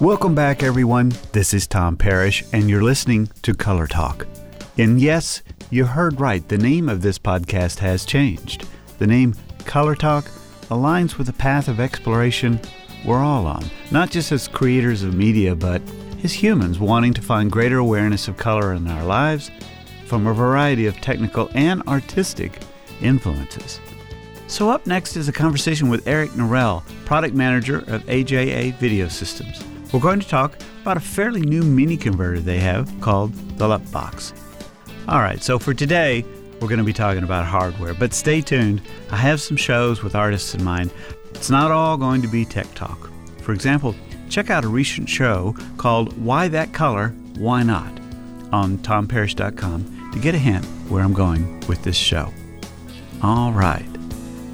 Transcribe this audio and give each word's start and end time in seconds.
Welcome 0.00 0.34
back, 0.34 0.62
everyone. 0.62 1.12
This 1.32 1.52
is 1.52 1.66
Tom 1.66 1.94
Parrish, 1.94 2.42
and 2.54 2.70
you're 2.70 2.82
listening 2.82 3.28
to 3.42 3.52
Color 3.52 3.86
Talk. 3.86 4.26
And 4.78 4.98
yes, 4.98 5.42
you 5.68 5.84
heard 5.84 6.18
right. 6.18 6.48
The 6.48 6.56
name 6.56 6.88
of 6.88 7.02
this 7.02 7.18
podcast 7.18 7.80
has 7.80 8.06
changed. 8.06 8.66
The 8.98 9.06
name 9.06 9.34
Color 9.66 9.94
Talk 9.96 10.24
aligns 10.70 11.18
with 11.18 11.26
the 11.26 11.34
path 11.34 11.68
of 11.68 11.80
exploration 11.80 12.58
we're 13.04 13.18
all 13.18 13.44
on, 13.44 13.62
not 13.90 14.10
just 14.10 14.32
as 14.32 14.48
creators 14.48 15.02
of 15.02 15.12
media, 15.12 15.54
but 15.54 15.82
as 16.24 16.32
humans 16.32 16.78
wanting 16.78 17.12
to 17.12 17.20
find 17.20 17.52
greater 17.52 17.76
awareness 17.76 18.26
of 18.26 18.38
color 18.38 18.72
in 18.72 18.88
our 18.88 19.04
lives 19.04 19.50
from 20.06 20.26
a 20.26 20.32
variety 20.32 20.86
of 20.86 20.98
technical 21.02 21.50
and 21.52 21.82
artistic 21.82 22.58
influences. 23.02 23.80
So, 24.46 24.70
up 24.70 24.86
next 24.86 25.18
is 25.18 25.28
a 25.28 25.32
conversation 25.32 25.90
with 25.90 26.08
Eric 26.08 26.30
Norell, 26.30 26.84
product 27.04 27.34
manager 27.34 27.80
of 27.80 28.02
AJA 28.06 28.76
Video 28.76 29.06
Systems. 29.06 29.62
We're 29.92 30.00
going 30.00 30.20
to 30.20 30.28
talk 30.28 30.56
about 30.82 30.96
a 30.96 31.00
fairly 31.00 31.40
new 31.40 31.62
mini 31.62 31.96
converter 31.96 32.38
they 32.38 32.60
have 32.60 32.88
called 33.00 33.34
the 33.58 33.66
LUT 33.66 33.90
Box. 33.90 34.32
All 35.08 35.18
right, 35.18 35.42
so 35.42 35.58
for 35.58 35.74
today, 35.74 36.24
we're 36.60 36.68
going 36.68 36.78
to 36.78 36.84
be 36.84 36.92
talking 36.92 37.24
about 37.24 37.44
hardware, 37.44 37.94
but 37.94 38.14
stay 38.14 38.40
tuned. 38.40 38.82
I 39.10 39.16
have 39.16 39.40
some 39.40 39.56
shows 39.56 40.02
with 40.02 40.14
artists 40.14 40.54
in 40.54 40.62
mind. 40.62 40.92
It's 41.30 41.50
not 41.50 41.72
all 41.72 41.96
going 41.96 42.22
to 42.22 42.28
be 42.28 42.44
tech 42.44 42.72
talk. 42.74 43.10
For 43.42 43.52
example, 43.52 43.96
check 44.28 44.48
out 44.48 44.64
a 44.64 44.68
recent 44.68 45.08
show 45.08 45.56
called 45.76 46.16
Why 46.22 46.46
That 46.46 46.72
Color, 46.72 47.08
Why 47.36 47.64
Not 47.64 47.90
on 48.52 48.78
tomparrish.com 48.78 50.10
to 50.12 50.18
get 50.20 50.34
a 50.36 50.38
hint 50.38 50.64
where 50.88 51.02
I'm 51.02 51.14
going 51.14 51.60
with 51.66 51.82
this 51.82 51.96
show. 51.96 52.32
All 53.22 53.52
right. 53.52 53.86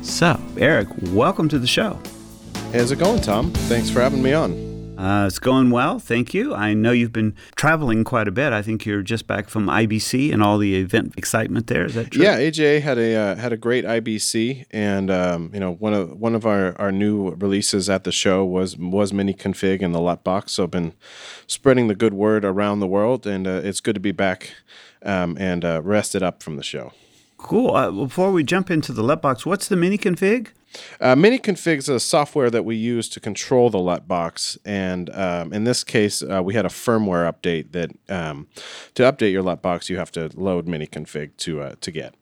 So, 0.00 0.40
Eric, 0.56 0.88
welcome 1.08 1.48
to 1.50 1.58
the 1.58 1.66
show. 1.66 1.98
How's 2.72 2.90
it 2.90 2.98
going, 2.98 3.20
Tom? 3.20 3.50
Thanks 3.52 3.90
for 3.90 4.00
having 4.00 4.22
me 4.22 4.32
on. 4.32 4.65
Uh, 4.96 5.24
it's 5.26 5.38
going 5.38 5.70
well, 5.70 5.98
thank 5.98 6.32
you. 6.32 6.54
I 6.54 6.74
know 6.74 6.92
you've 6.92 7.12
been 7.12 7.34
traveling 7.54 8.04
quite 8.04 8.28
a 8.28 8.30
bit. 8.30 8.52
I 8.52 8.62
think 8.62 8.86
you're 8.86 9.02
just 9.02 9.26
back 9.26 9.48
from 9.48 9.66
IBC 9.66 10.32
and 10.32 10.42
all 10.42 10.58
the 10.58 10.76
event 10.76 11.14
excitement 11.16 11.66
there. 11.66 11.84
Is 11.84 11.94
that 11.94 12.10
true? 12.10 12.22
Yeah, 12.24 12.38
AJA 12.38 12.80
had 12.80 12.98
a 12.98 13.14
uh, 13.14 13.36
had 13.36 13.52
a 13.52 13.56
great 13.56 13.84
IBC, 13.84 14.66
and 14.70 15.10
um, 15.10 15.50
you 15.52 15.60
know 15.60 15.72
one 15.72 15.94
of 15.94 16.18
one 16.18 16.34
of 16.34 16.46
our, 16.46 16.78
our 16.80 16.92
new 16.92 17.30
releases 17.30 17.90
at 17.90 18.04
the 18.04 18.12
show 18.12 18.44
was 18.44 18.76
was 18.76 19.12
Mini 19.12 19.34
Config 19.34 19.82
and 19.82 19.94
the 19.94 20.00
LUT 20.00 20.24
Box. 20.24 20.52
So 20.52 20.64
I've 20.64 20.70
been 20.70 20.94
spreading 21.46 21.88
the 21.88 21.94
good 21.94 22.14
word 22.14 22.44
around 22.44 22.80
the 22.80 22.86
world, 22.86 23.26
and 23.26 23.46
uh, 23.46 23.60
it's 23.62 23.80
good 23.80 23.94
to 23.94 24.00
be 24.00 24.12
back 24.12 24.52
um, 25.02 25.36
and 25.38 25.64
uh, 25.64 25.82
rested 25.82 26.22
up 26.22 26.42
from 26.42 26.56
the 26.56 26.62
show. 26.62 26.92
Cool. 27.36 27.74
Uh, 27.74 27.90
before 27.90 28.32
we 28.32 28.42
jump 28.42 28.70
into 28.70 28.92
the 28.92 29.02
LUT 29.02 29.20
Box, 29.22 29.44
what's 29.44 29.68
the 29.68 29.76
Mini 29.76 29.98
Config? 29.98 30.48
Uh, 31.00 31.14
Miniconfig 31.14 31.78
is 31.78 31.88
a 31.88 32.00
software 32.00 32.50
that 32.50 32.64
we 32.64 32.76
use 32.76 33.08
to 33.10 33.20
control 33.20 33.70
the 33.70 33.78
LUT 33.78 34.06
box, 34.08 34.58
and 34.64 35.10
um, 35.14 35.52
in 35.52 35.64
this 35.64 35.84
case, 35.84 36.22
uh, 36.22 36.42
we 36.42 36.54
had 36.54 36.66
a 36.66 36.70
firmware 36.70 37.30
update 37.30 37.72
that 37.72 37.90
um, 38.08 38.46
to 38.94 39.02
update 39.02 39.32
your 39.32 39.42
LUT 39.42 39.62
box, 39.62 39.88
you 39.88 39.96
have 39.96 40.12
to 40.12 40.30
load 40.34 40.66
Miniconfig 40.66 41.36
to 41.38 41.60
uh, 41.62 41.74
to 41.80 41.90
get. 41.90 42.14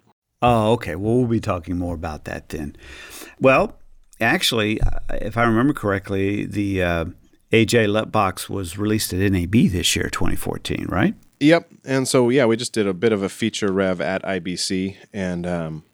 Oh, 0.43 0.73
okay. 0.73 0.95
Well, 0.95 1.17
we'll 1.17 1.27
be 1.27 1.41
talking 1.41 1.79
more 1.79 1.95
about 1.95 2.25
that 2.27 2.51
then. 2.51 2.77
Well, 3.41 3.79
actually, 4.21 4.81
uh, 4.81 4.99
if 5.13 5.37
I 5.37 5.45
remember 5.45 5.73
correctly, 5.73 6.45
the 6.45 6.83
uh, 6.83 7.05
AJA 7.51 7.89
LUT 7.89 8.13
box 8.13 8.51
was 8.51 8.77
released 8.77 9.13
at 9.13 9.21
NAB 9.21 9.53
this 9.53 9.97
year, 9.97 10.11
2014, 10.11 10.87
right? 10.89 11.15
Yep. 11.41 11.69
And 11.85 12.09
so, 12.09 12.29
yeah, 12.29 12.45
we 12.47 12.57
just 12.57 12.73
did 12.73 12.87
a 12.87 12.95
bit 12.95 13.13
of 13.13 13.23
a 13.23 13.29
feature 13.29 13.73
rev 13.73 14.01
at 14.01 14.23
IBC, 14.23 14.97
and 15.13 15.47
um, 15.47 15.85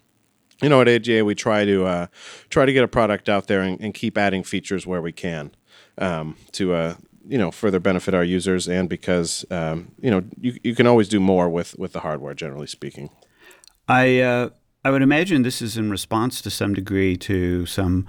you 0.62 0.68
know, 0.68 0.80
at 0.80 0.86
AJA 0.86 1.24
we 1.24 1.34
try 1.34 1.64
to 1.64 1.84
uh, 1.86 2.06
try 2.50 2.66
to 2.66 2.72
get 2.72 2.84
a 2.84 2.88
product 2.88 3.28
out 3.28 3.46
there 3.46 3.60
and, 3.62 3.80
and 3.80 3.94
keep 3.94 4.18
adding 4.18 4.42
features 4.42 4.86
where 4.86 5.00
we 5.00 5.12
can 5.12 5.50
um, 5.98 6.36
to 6.52 6.74
uh, 6.74 6.94
you 7.26 7.38
know 7.38 7.50
further 7.50 7.80
benefit 7.80 8.14
our 8.14 8.24
users 8.24 8.68
and 8.68 8.88
because 8.88 9.44
um, 9.50 9.92
you 10.00 10.10
know 10.10 10.22
you, 10.40 10.58
you 10.62 10.74
can 10.74 10.86
always 10.86 11.08
do 11.08 11.20
more 11.20 11.48
with 11.48 11.78
with 11.78 11.92
the 11.92 12.00
hardware 12.00 12.34
generally 12.34 12.66
speaking. 12.66 13.10
I 13.88 14.20
uh, 14.20 14.50
I 14.84 14.90
would 14.90 15.02
imagine 15.02 15.42
this 15.42 15.62
is 15.62 15.76
in 15.76 15.90
response 15.90 16.40
to 16.42 16.50
some 16.50 16.74
degree 16.74 17.16
to 17.18 17.66
some 17.66 18.06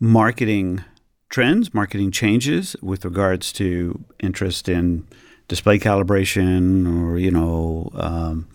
marketing 0.00 0.84
trends, 1.28 1.72
marketing 1.72 2.10
changes 2.10 2.76
with 2.82 3.04
regards 3.04 3.52
to 3.52 4.04
interest 4.20 4.68
in 4.68 5.06
display 5.48 5.78
calibration 5.78 6.86
or 7.02 7.18
you 7.18 7.30
know. 7.30 7.90
Um, 7.94 8.48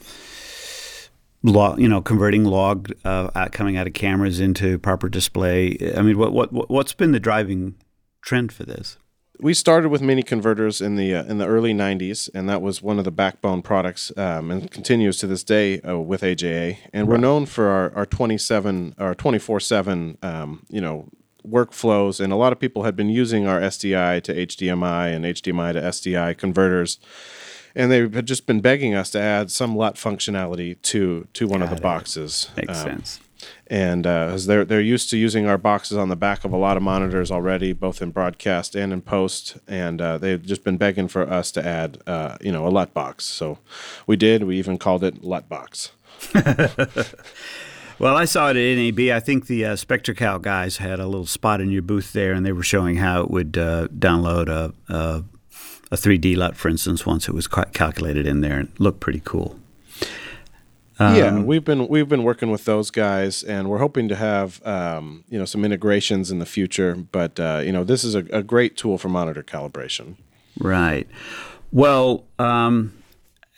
log, 1.43 1.79
you 1.79 1.87
know, 1.87 2.01
converting 2.01 2.43
log 2.43 2.91
uh, 3.05 3.47
coming 3.51 3.77
out 3.77 3.87
of 3.87 3.93
cameras 3.93 4.39
into 4.39 4.77
proper 4.79 5.09
display. 5.09 5.77
I 5.95 6.01
mean, 6.01 6.17
what 6.17 6.33
what 6.33 6.69
what's 6.69 6.93
been 6.93 7.11
the 7.11 7.19
driving 7.19 7.75
trend 8.21 8.51
for 8.51 8.63
this? 8.63 8.97
We 9.39 9.53
started 9.53 9.89
with 9.89 10.01
mini 10.01 10.23
converters 10.23 10.81
in 10.81 10.95
the 10.95 11.13
uh, 11.13 11.23
in 11.25 11.37
the 11.37 11.45
early 11.45 11.73
'90s, 11.73 12.29
and 12.33 12.49
that 12.49 12.61
was 12.61 12.81
one 12.81 12.97
of 12.97 13.05
the 13.05 13.11
backbone 13.11 13.61
products, 13.61 14.11
um, 14.17 14.49
and 14.49 14.69
continues 14.71 15.17
to 15.19 15.27
this 15.27 15.43
day 15.43 15.79
uh, 15.81 15.99
with 15.99 16.21
AJA. 16.21 16.77
And 16.91 17.07
right. 17.07 17.13
we're 17.13 17.21
known 17.21 17.45
for 17.45 17.67
our, 17.67 17.93
our 17.95 18.05
27 18.05 18.95
our 18.97 19.13
24 19.13 19.59
seven, 19.59 20.17
um, 20.23 20.65
you 20.69 20.81
know, 20.81 21.07
workflows. 21.49 22.19
And 22.19 22.31
a 22.31 22.35
lot 22.35 22.51
of 22.53 22.59
people 22.59 22.83
had 22.83 22.95
been 22.95 23.09
using 23.09 23.47
our 23.47 23.59
SDI 23.59 24.21
to 24.23 24.33
HDMI 24.33 25.15
and 25.15 25.25
HDMI 25.25 25.73
to 25.73 25.81
SDI 25.81 26.37
converters 26.37 26.99
and 27.77 27.91
they 27.91 27.99
had 27.99 28.25
just 28.25 28.47
been 28.47 28.59
begging 28.59 28.95
us 28.95 29.11
to 29.11 29.19
add 29.19 29.51
some 29.51 29.75
LUT 29.75 29.95
functionality 29.95 30.81
to 30.81 31.27
to 31.33 31.47
one 31.47 31.59
Got 31.59 31.65
of 31.65 31.69
the 31.69 31.75
it. 31.77 31.83
boxes. 31.83 32.49
Makes 32.57 32.79
um, 32.79 32.85
sense. 32.85 33.19
And 33.67 34.07
uh, 34.07 34.35
they're 34.37 34.65
they're 34.65 34.81
used 34.81 35.11
to 35.11 35.17
using 35.17 35.47
our 35.47 35.59
boxes 35.59 35.95
on 35.95 36.09
the 36.09 36.15
back 36.15 36.43
of 36.43 36.51
a 36.51 36.57
lot 36.57 36.75
of 36.75 36.81
monitors 36.81 37.29
already, 37.29 37.73
both 37.73 38.01
in 38.01 38.09
broadcast 38.09 38.75
and 38.75 38.91
in 38.91 39.01
post, 39.03 39.57
and 39.67 40.01
uh, 40.01 40.17
they've 40.17 40.43
just 40.43 40.63
been 40.63 40.77
begging 40.77 41.07
for 41.07 41.21
us 41.21 41.51
to 41.51 41.65
add, 41.65 41.99
uh, 42.07 42.37
you 42.41 42.51
know, 42.51 42.67
a 42.67 42.69
LUT 42.69 42.95
box. 42.95 43.25
So 43.25 43.59
we 44.07 44.15
did. 44.15 44.43
We 44.43 44.57
even 44.57 44.79
called 44.79 45.03
it 45.03 45.23
LUT 45.23 45.47
box. 45.47 45.91
Well, 47.99 48.15
I 48.15 48.25
saw 48.25 48.51
it 48.51 48.57
at 48.57 48.77
NAB. 48.77 49.15
I 49.15 49.19
think 49.19 49.47
the 49.47 49.65
uh, 49.65 49.75
SpectraCal 49.75 50.41
guys 50.41 50.77
had 50.77 50.99
a 50.99 51.07
little 51.07 51.25
spot 51.25 51.61
in 51.61 51.71
your 51.71 51.81
booth 51.81 52.13
there, 52.13 52.33
and 52.33 52.45
they 52.45 52.51
were 52.51 52.63
showing 52.63 52.97
how 52.97 53.21
it 53.21 53.31
would 53.31 53.57
uh, 53.57 53.87
download 53.87 54.49
a, 54.49 54.73
a, 54.93 55.23
a 55.91 55.95
3D 55.95 56.37
LUT, 56.37 56.55
for 56.55 56.69
instance, 56.69 57.07
once 57.07 57.27
it 57.27 57.33
was 57.33 57.47
calculated 57.47 58.27
in 58.27 58.41
there 58.41 58.59
and 58.59 58.71
looked 58.77 58.99
pretty 58.99 59.21
cool. 59.25 59.59
Um, 60.99 61.15
yeah, 61.15 61.39
we've 61.39 61.63
been 61.63 61.87
we've 61.87 62.09
been 62.09 62.23
working 62.23 62.49
with 62.49 62.65
those 62.65 62.89
guys, 62.89 63.43
and 63.43 63.69
we're 63.69 63.77
hoping 63.77 64.07
to 64.09 64.15
have 64.15 64.65
um, 64.65 65.23
you 65.29 65.37
know 65.37 65.45
some 65.45 65.63
integrations 65.63 66.31
in 66.31 66.39
the 66.39 66.45
future. 66.45 66.95
But 66.95 67.39
uh, 67.39 67.61
you 67.63 67.71
know, 67.71 67.83
this 67.83 68.03
is 68.03 68.15
a, 68.15 68.25
a, 68.31 68.41
great 68.41 68.77
tool 68.77 68.97
for 68.97 69.07
monitor 69.07 69.43
calibration. 69.43 70.15
Right. 70.59 71.07
Well, 71.71 72.25
um, 72.39 72.97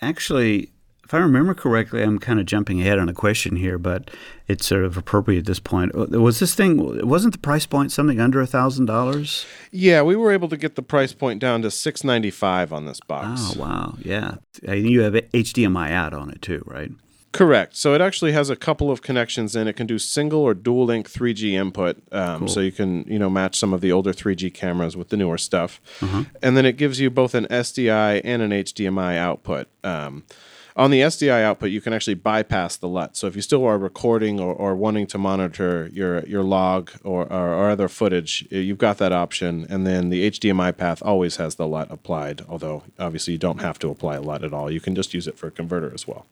actually, 0.01 0.71
if 1.09 1.15
I 1.15 1.17
remember 1.17 1.55
correctly, 1.55 2.03
I'm 2.03 2.19
kind 2.19 2.39
of 2.39 2.45
jumping 2.45 2.81
ahead 2.81 2.99
on 2.99 3.09
a 3.09 3.15
question 3.15 3.55
here, 3.55 3.79
but 3.79 4.11
it's 4.47 4.67
sort 4.67 4.83
of 4.85 4.95
appropriate 4.95 5.39
at 5.39 5.45
this 5.47 5.59
point. 5.59 5.91
Uh, 5.95 6.05
was 6.21 6.37
this 6.37 6.53
thing? 6.53 7.07
Wasn't 7.07 7.33
the 7.33 7.39
price 7.39 7.65
point 7.65 7.91
something 7.91 8.19
under 8.19 8.39
a 8.41 8.45
thousand 8.45 8.85
dollars? 8.85 9.47
Yeah, 9.71 10.03
we 10.03 10.15
were 10.15 10.31
able 10.31 10.49
to 10.49 10.55
get 10.55 10.75
the 10.75 10.83
price 10.83 11.11
point 11.11 11.39
down 11.39 11.63
to 11.63 11.71
six 11.71 12.03
ninety 12.03 12.29
five 12.29 12.71
on 12.71 12.85
this 12.85 12.99
box. 12.99 13.41
Oh 13.43 13.59
wow, 13.59 13.95
yeah. 14.03 14.35
You 14.61 15.01
have 15.01 15.13
HDMI 15.13 15.89
out 15.91 16.13
on 16.13 16.29
it 16.29 16.43
too, 16.43 16.61
right? 16.67 16.91
Correct. 17.31 17.75
So 17.75 17.95
it 17.95 18.01
actually 18.01 18.33
has 18.33 18.51
a 18.51 18.55
couple 18.55 18.91
of 18.91 19.01
connections 19.01 19.55
in. 19.55 19.67
It 19.67 19.75
can 19.75 19.87
do 19.87 19.97
single 19.97 20.41
or 20.41 20.53
dual 20.53 20.85
link 20.85 21.09
3G 21.09 21.53
input, 21.53 21.97
um, 22.11 22.41
cool. 22.41 22.47
so 22.49 22.59
you 22.59 22.71
can 22.71 23.03
you 23.07 23.17
know 23.17 23.31
match 23.31 23.57
some 23.57 23.73
of 23.73 23.81
the 23.81 23.91
older 23.91 24.13
3G 24.13 24.53
cameras 24.53 24.95
with 24.95 25.09
the 25.09 25.17
newer 25.17 25.39
stuff, 25.39 25.81
uh-huh. 26.03 26.25
and 26.43 26.55
then 26.55 26.67
it 26.67 26.77
gives 26.77 26.99
you 26.99 27.09
both 27.09 27.33
an 27.33 27.47
SDI 27.47 28.21
and 28.23 28.43
an 28.43 28.51
HDMI 28.51 29.17
output. 29.17 29.69
Um, 29.83 30.23
on 30.75 30.91
the 30.91 31.01
SDI 31.01 31.43
output, 31.43 31.71
you 31.71 31.81
can 31.81 31.93
actually 31.93 32.13
bypass 32.13 32.77
the 32.77 32.87
LUT. 32.87 33.15
So 33.15 33.27
if 33.27 33.35
you 33.35 33.41
still 33.41 33.65
are 33.65 33.77
recording 33.77 34.39
or, 34.39 34.53
or 34.53 34.75
wanting 34.75 35.07
to 35.07 35.17
monitor 35.17 35.89
your 35.91 36.25
your 36.25 36.43
log 36.43 36.91
or, 37.03 37.31
or, 37.31 37.53
or, 37.53 37.69
other 37.69 37.87
footage, 37.87 38.47
you've 38.49 38.77
got 38.77 38.97
that 38.99 39.11
option. 39.11 39.65
And 39.69 39.85
then 39.85 40.09
the 40.09 40.29
HDMI 40.29 40.75
path 40.75 41.01
always 41.03 41.37
has 41.37 41.55
the 41.55 41.67
LUT 41.67 41.91
applied, 41.91 42.41
although 42.47 42.83
obviously 42.97 43.33
you 43.33 43.39
don't 43.39 43.61
have 43.61 43.79
to 43.79 43.89
apply 43.89 44.15
a 44.15 44.21
LUT 44.21 44.43
at 44.43 44.53
all. 44.53 44.71
You 44.71 44.81
can 44.81 44.95
just 44.95 45.13
use 45.13 45.27
it 45.27 45.37
for 45.37 45.47
a 45.47 45.51
converter 45.51 45.91
as 45.93 46.07
well. 46.07 46.25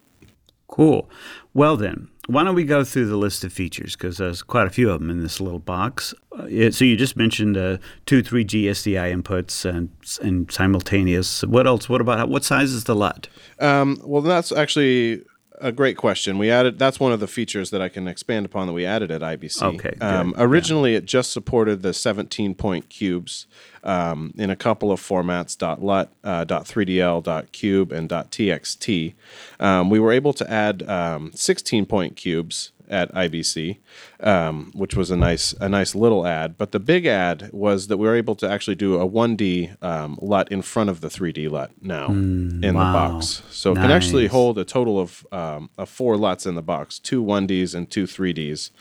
Cool. 0.67 1.09
Well, 1.53 1.77
then, 1.77 2.09
why 2.27 2.43
don't 2.43 2.55
we 2.55 2.65
go 2.65 2.83
through 2.83 3.07
the 3.07 3.17
list 3.17 3.43
of 3.43 3.53
features? 3.53 3.95
Because 3.95 4.17
there's 4.17 4.43
quite 4.43 4.67
a 4.67 4.69
few 4.69 4.91
of 4.91 4.99
them 4.99 5.09
in 5.09 5.23
this 5.23 5.39
little 5.39 5.59
box. 5.59 6.13
Uh, 6.37 6.71
so 6.71 6.85
you 6.85 6.97
just 6.97 7.15
mentioned 7.15 7.57
uh, 7.57 7.77
two 8.05 8.21
3G 8.21 8.65
SDI 8.65 9.21
inputs 9.21 9.63
and, 9.63 9.89
and 10.21 10.51
simultaneous. 10.51 11.43
What 11.43 11.65
else? 11.65 11.87
What 11.87 12.01
about 12.01 12.29
what 12.29 12.43
size 12.43 12.71
is 12.73 12.83
the 12.83 12.95
LUT? 12.95 13.29
Um, 13.59 13.99
well, 14.03 14.21
that's 14.21 14.51
actually 14.51 15.23
a 15.59 15.71
great 15.71 15.97
question. 15.97 16.37
We 16.37 16.51
added 16.51 16.79
that's 16.79 16.99
one 16.99 17.11
of 17.11 17.19
the 17.19 17.27
features 17.27 17.69
that 17.71 17.81
I 17.81 17.89
can 17.89 18.07
expand 18.07 18.45
upon 18.45 18.67
that 18.67 18.73
we 18.73 18.85
added 18.85 19.11
at 19.11 19.21
IBC. 19.21 19.61
Okay. 19.75 19.93
Um, 19.99 20.33
originally, 20.37 20.91
yeah. 20.91 20.99
it 20.99 21.05
just 21.05 21.31
supported 21.31 21.81
the 21.81 21.93
17 21.93 22.55
point 22.55 22.89
cubes 22.89 23.47
um, 23.83 24.33
in 24.37 24.49
a 24.49 24.55
couple 24.55 24.91
of 24.91 24.99
formats 25.01 25.59
.lut, 25.81 26.11
uh, 26.23 26.45
.3dl, 26.45 27.51
.cube, 27.51 27.91
and 27.91 28.09
.txt. 28.09 29.13
Um, 29.59 29.89
we 29.89 29.99
were 29.99 30.11
able 30.11 30.33
to 30.33 30.49
add 30.51 30.87
um, 30.87 31.31
16 31.33 31.85
point 31.85 32.15
cubes 32.15 32.71
at 32.89 33.13
IBC, 33.13 33.77
um, 34.21 34.71
which 34.73 34.95
was 34.95 35.11
a 35.11 35.17
nice 35.17 35.53
a 35.59 35.69
nice 35.69 35.93
little 35.95 36.25
ad. 36.25 36.57
But 36.57 36.71
the 36.71 36.79
big 36.79 37.05
ad 37.05 37.49
was 37.51 37.87
that 37.87 37.97
we 37.97 38.07
were 38.07 38.15
able 38.15 38.35
to 38.35 38.49
actually 38.49 38.75
do 38.75 38.95
a 38.99 39.07
1D 39.07 39.81
um, 39.83 40.17
LUT 40.21 40.51
in 40.51 40.61
front 40.61 40.89
of 40.89 41.01
the 41.01 41.07
3D 41.07 41.49
LUT 41.49 41.71
now 41.81 42.07
in 42.07 42.61
the 42.61 42.73
box. 42.73 43.43
So 43.49 43.71
it 43.71 43.75
can 43.75 43.91
actually 43.95 44.27
hold 44.27 44.57
a 44.57 44.65
total 44.65 44.99
of, 44.99 45.25
um, 45.31 45.69
of 45.77 45.89
four 45.89 46.15
LUTs 46.17 46.45
in 46.45 46.55
the 46.55 46.61
box, 46.61 46.99
two 46.99 47.23
1Ds 47.23 47.75
and 47.75 47.89
two 47.89 48.05
3Ds, 48.05 48.71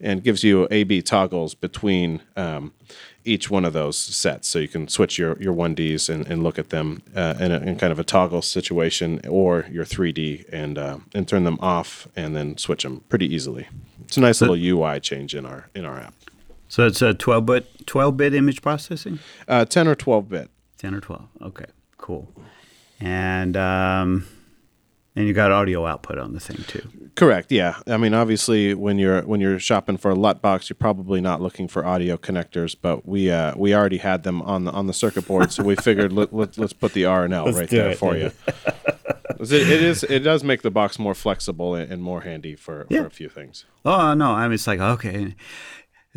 and 0.00 0.22
gives 0.22 0.44
you 0.44 0.68
A/B 0.70 1.02
toggles 1.02 1.54
between 1.54 2.22
um, 2.36 2.72
each 3.24 3.50
one 3.50 3.64
of 3.64 3.72
those 3.72 3.96
sets. 3.96 4.48
So 4.48 4.58
you 4.58 4.68
can 4.68 4.88
switch 4.88 5.18
your, 5.18 5.36
your 5.40 5.54
1Ds 5.54 6.08
and, 6.08 6.26
and 6.26 6.42
look 6.42 6.58
at 6.58 6.70
them 6.70 7.02
uh, 7.14 7.34
in, 7.40 7.52
a, 7.52 7.58
in 7.58 7.76
kind 7.76 7.92
of 7.92 7.98
a 7.98 8.04
toggle 8.04 8.42
situation, 8.42 9.20
or 9.28 9.66
your 9.70 9.84
3D 9.84 10.46
and 10.52 10.78
uh, 10.78 10.98
and 11.14 11.26
turn 11.28 11.44
them 11.44 11.58
off 11.60 12.08
and 12.16 12.36
then 12.36 12.56
switch 12.56 12.82
them 12.82 13.02
pretty 13.08 13.32
easily. 13.32 13.68
It's 14.04 14.16
a 14.16 14.20
nice 14.20 14.40
little 14.40 14.56
UI 14.56 15.00
change 15.00 15.34
in 15.34 15.44
our 15.44 15.68
in 15.74 15.84
our 15.84 15.98
app. 15.98 16.14
So 16.68 16.86
it's 16.86 17.02
a 17.02 17.14
12 17.14 17.46
bit 17.46 17.86
12 17.86 18.16
bit 18.16 18.34
image 18.34 18.62
processing. 18.62 19.18
Uh, 19.48 19.64
10 19.64 19.88
or 19.88 19.94
12 19.94 20.28
bit. 20.28 20.50
10 20.78 20.94
or 20.94 21.00
12. 21.00 21.28
Okay, 21.42 21.66
cool. 21.96 22.28
And 23.00 23.56
um, 23.56 24.26
and 25.16 25.26
you 25.26 25.32
got 25.32 25.50
audio 25.50 25.86
output 25.86 26.18
on 26.18 26.32
the 26.34 26.40
thing 26.40 26.58
too. 26.68 26.88
Correct. 27.16 27.50
Yeah. 27.50 27.76
I 27.86 27.96
mean, 27.96 28.12
obviously, 28.12 28.74
when 28.74 28.98
you're 28.98 29.22
when 29.22 29.40
you're 29.40 29.58
shopping 29.58 29.96
for 29.96 30.10
a 30.10 30.14
LUT 30.14 30.42
box, 30.42 30.68
you're 30.68 30.76
probably 30.76 31.20
not 31.22 31.40
looking 31.40 31.66
for 31.66 31.84
audio 31.86 32.16
connectors, 32.18 32.76
but 32.80 33.06
we 33.08 33.30
uh, 33.30 33.54
we 33.56 33.74
already 33.74 33.96
had 33.98 34.22
them 34.22 34.42
on 34.42 34.64
the 34.64 34.72
on 34.72 34.86
the 34.86 34.92
circuit 34.92 35.26
board, 35.26 35.50
so 35.50 35.62
we 35.64 35.74
figured 35.88 36.12
let, 36.12 36.32
let, 36.34 36.58
let's 36.58 36.74
put 36.74 36.92
the 36.92 37.06
R 37.06 37.24
and 37.24 37.32
L 37.34 37.50
right 37.50 37.68
there 37.68 37.90
it. 37.90 37.98
for 37.98 38.16
you. 38.16 38.30
It, 39.38 39.52
it 39.52 39.82
is 39.82 40.02
it 40.04 40.20
does 40.20 40.44
make 40.44 40.62
the 40.62 40.70
box 40.70 40.98
more 40.98 41.14
flexible 41.14 41.74
and, 41.74 41.90
and 41.92 42.02
more 42.02 42.22
handy 42.22 42.54
for, 42.54 42.86
Yeah. 42.88 43.00
for 43.02 43.06
a 43.06 43.10
few 43.10 43.28
things. 43.28 43.64
Oh 43.84 44.14
no, 44.14 44.32
I 44.32 44.44
mean 44.44 44.54
it's 44.54 44.66
like 44.66 44.80
okay, 44.80 45.34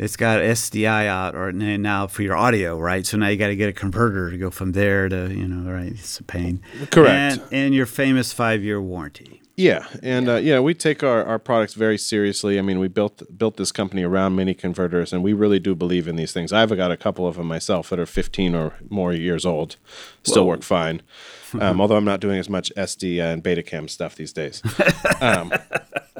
it's 0.00 0.16
got 0.16 0.40
SDI 0.40 1.06
out 1.06 1.34
or 1.34 1.52
now 1.52 2.06
for 2.06 2.22
your 2.22 2.34
audio, 2.34 2.78
right? 2.78 3.04
So 3.04 3.18
now 3.18 3.28
you 3.28 3.36
got 3.36 3.48
to 3.48 3.56
get 3.56 3.68
a 3.68 3.72
converter 3.72 4.30
to 4.30 4.38
go 4.38 4.50
from 4.50 4.72
there 4.72 5.10
to 5.10 5.28
you 5.28 5.46
know, 5.46 5.70
right? 5.70 5.92
It's 5.92 6.18
a 6.18 6.24
pain. 6.24 6.62
Correct. 6.90 7.34
And, 7.34 7.42
and 7.52 7.74
your 7.74 7.84
famous 7.84 8.32
five 8.32 8.64
year 8.64 8.80
warranty. 8.80 9.42
Yeah, 9.56 9.84
and 10.02 10.26
uh, 10.26 10.36
yeah, 10.36 10.58
we 10.60 10.72
take 10.72 11.02
our, 11.02 11.22
our 11.22 11.38
products 11.38 11.74
very 11.74 11.98
seriously. 11.98 12.58
I 12.58 12.62
mean, 12.62 12.78
we 12.78 12.88
built 12.88 13.22
built 13.36 13.58
this 13.58 13.72
company 13.72 14.02
around 14.02 14.34
mini 14.34 14.54
converters, 14.54 15.12
and 15.12 15.22
we 15.22 15.34
really 15.34 15.58
do 15.58 15.74
believe 15.74 16.08
in 16.08 16.16
these 16.16 16.32
things. 16.32 16.50
I've 16.50 16.74
got 16.74 16.90
a 16.90 16.96
couple 16.96 17.26
of 17.26 17.36
them 17.36 17.48
myself 17.48 17.90
that 17.90 17.98
are 17.98 18.06
15 18.06 18.54
or 18.54 18.72
more 18.88 19.12
years 19.12 19.44
old, 19.44 19.76
still 20.22 20.46
work 20.46 20.62
fine. 20.62 21.02
Um, 21.58 21.80
although 21.80 21.96
I'm 21.96 22.04
not 22.04 22.20
doing 22.20 22.38
as 22.38 22.48
much 22.48 22.72
SD 22.76 23.20
and 23.20 23.42
Betacam 23.42 23.90
stuff 23.90 24.14
these 24.14 24.32
days. 24.32 24.62
Um, 25.20 25.52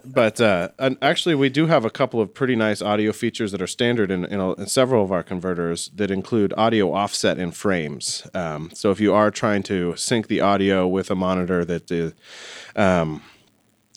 but 0.05 0.41
uh, 0.41 0.69
and 0.79 0.97
actually, 1.02 1.35
we 1.35 1.49
do 1.49 1.67
have 1.67 1.85
a 1.85 1.91
couple 1.91 2.20
of 2.20 2.32
pretty 2.35 2.56
nice 2.56 2.82
audio 2.82 3.12
features 3.12 3.52
that 3.52 3.62
are 3.62 3.67
standard 3.67 4.11
in, 4.11 4.25
in, 4.25 4.41
a, 4.41 4.52
in 4.55 4.67
several 4.67 5.05
of 5.05 5.12
our 5.12 5.23
converters 5.23 5.91
that 5.94 6.11
include 6.11 6.52
audio 6.56 6.93
offset 6.93 7.38
in 7.38 7.52
frames. 7.52 8.26
Um, 8.35 8.70
so 8.75 8.91
if 8.91 9.00
you 9.00 9.14
are 9.14 9.31
trying 9.31 9.62
to 9.64 9.94
sync 9.97 10.29
the 10.29 10.41
audio 10.41 10.87
with 10.87 11.11
a 11.11 11.14
monitor 11.14 11.64
that 11.64 11.91
is 11.91 12.12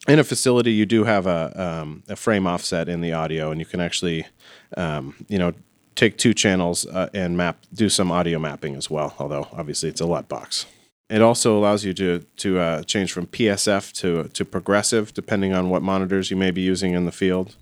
in 0.08 0.20
a 0.20 0.24
facility, 0.24 0.72
you 0.72 0.86
do 0.86 1.04
have 1.06 1.28
a 1.28 1.52
um, 1.56 2.04
a 2.10 2.16
frame 2.16 2.48
offset 2.48 2.90
in 2.90 3.02
the 3.02 3.14
audio, 3.14 3.52
and 3.52 3.60
you 3.60 3.66
can 3.66 3.80
actually, 3.80 4.26
um, 4.78 5.16
you 5.28 5.38
know, 5.38 5.54
take 5.96 6.18
two 6.18 6.34
channels 6.34 6.86
uh, 6.86 7.10
and 7.14 7.38
map 7.38 7.58
do 7.74 7.90
some 7.90 8.12
audio 8.12 8.40
mapping 8.40 8.76
as 8.76 8.90
well. 8.90 9.16
Although 9.20 9.48
obviously 9.54 9.90
it's 9.90 10.02
a 10.02 10.06
LUT 10.06 10.28
box. 10.28 10.66
It 11.14 11.22
also 11.22 11.56
allows 11.56 11.86
you 11.86 11.94
to 11.94 12.26
to 12.38 12.60
uh, 12.60 12.84
change 12.84 13.14
from 13.14 13.28
PSF 13.28 13.92
to 14.02 14.30
to 14.30 14.44
progressive, 14.44 15.14
depending 15.14 15.54
on 15.54 15.70
what 15.70 15.84
monitors 15.84 16.32
you 16.32 16.38
may 16.38 16.50
be 16.50 16.62
using 16.62 16.94
in 16.94 17.06
the 17.06 17.12
field. 17.12 17.56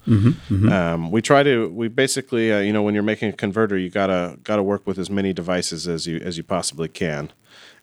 Um, 0.71 1.11
we 1.11 1.21
try 1.21 1.43
to 1.43 1.67
we 1.67 1.89
basically 1.89 2.53
uh, 2.53 2.59
you 2.59 2.71
know 2.71 2.81
when 2.81 2.93
you're 2.93 3.03
making 3.03 3.27
a 3.27 3.33
converter, 3.33 3.77
you 3.77 3.89
gotta 3.89 4.37
gotta 4.45 4.63
work 4.63 4.87
with 4.87 4.97
as 4.97 5.09
many 5.09 5.33
devices 5.33 5.85
as 5.85 6.07
you 6.07 6.17
as 6.19 6.37
you 6.37 6.43
possibly 6.43 6.87
can. 6.87 7.33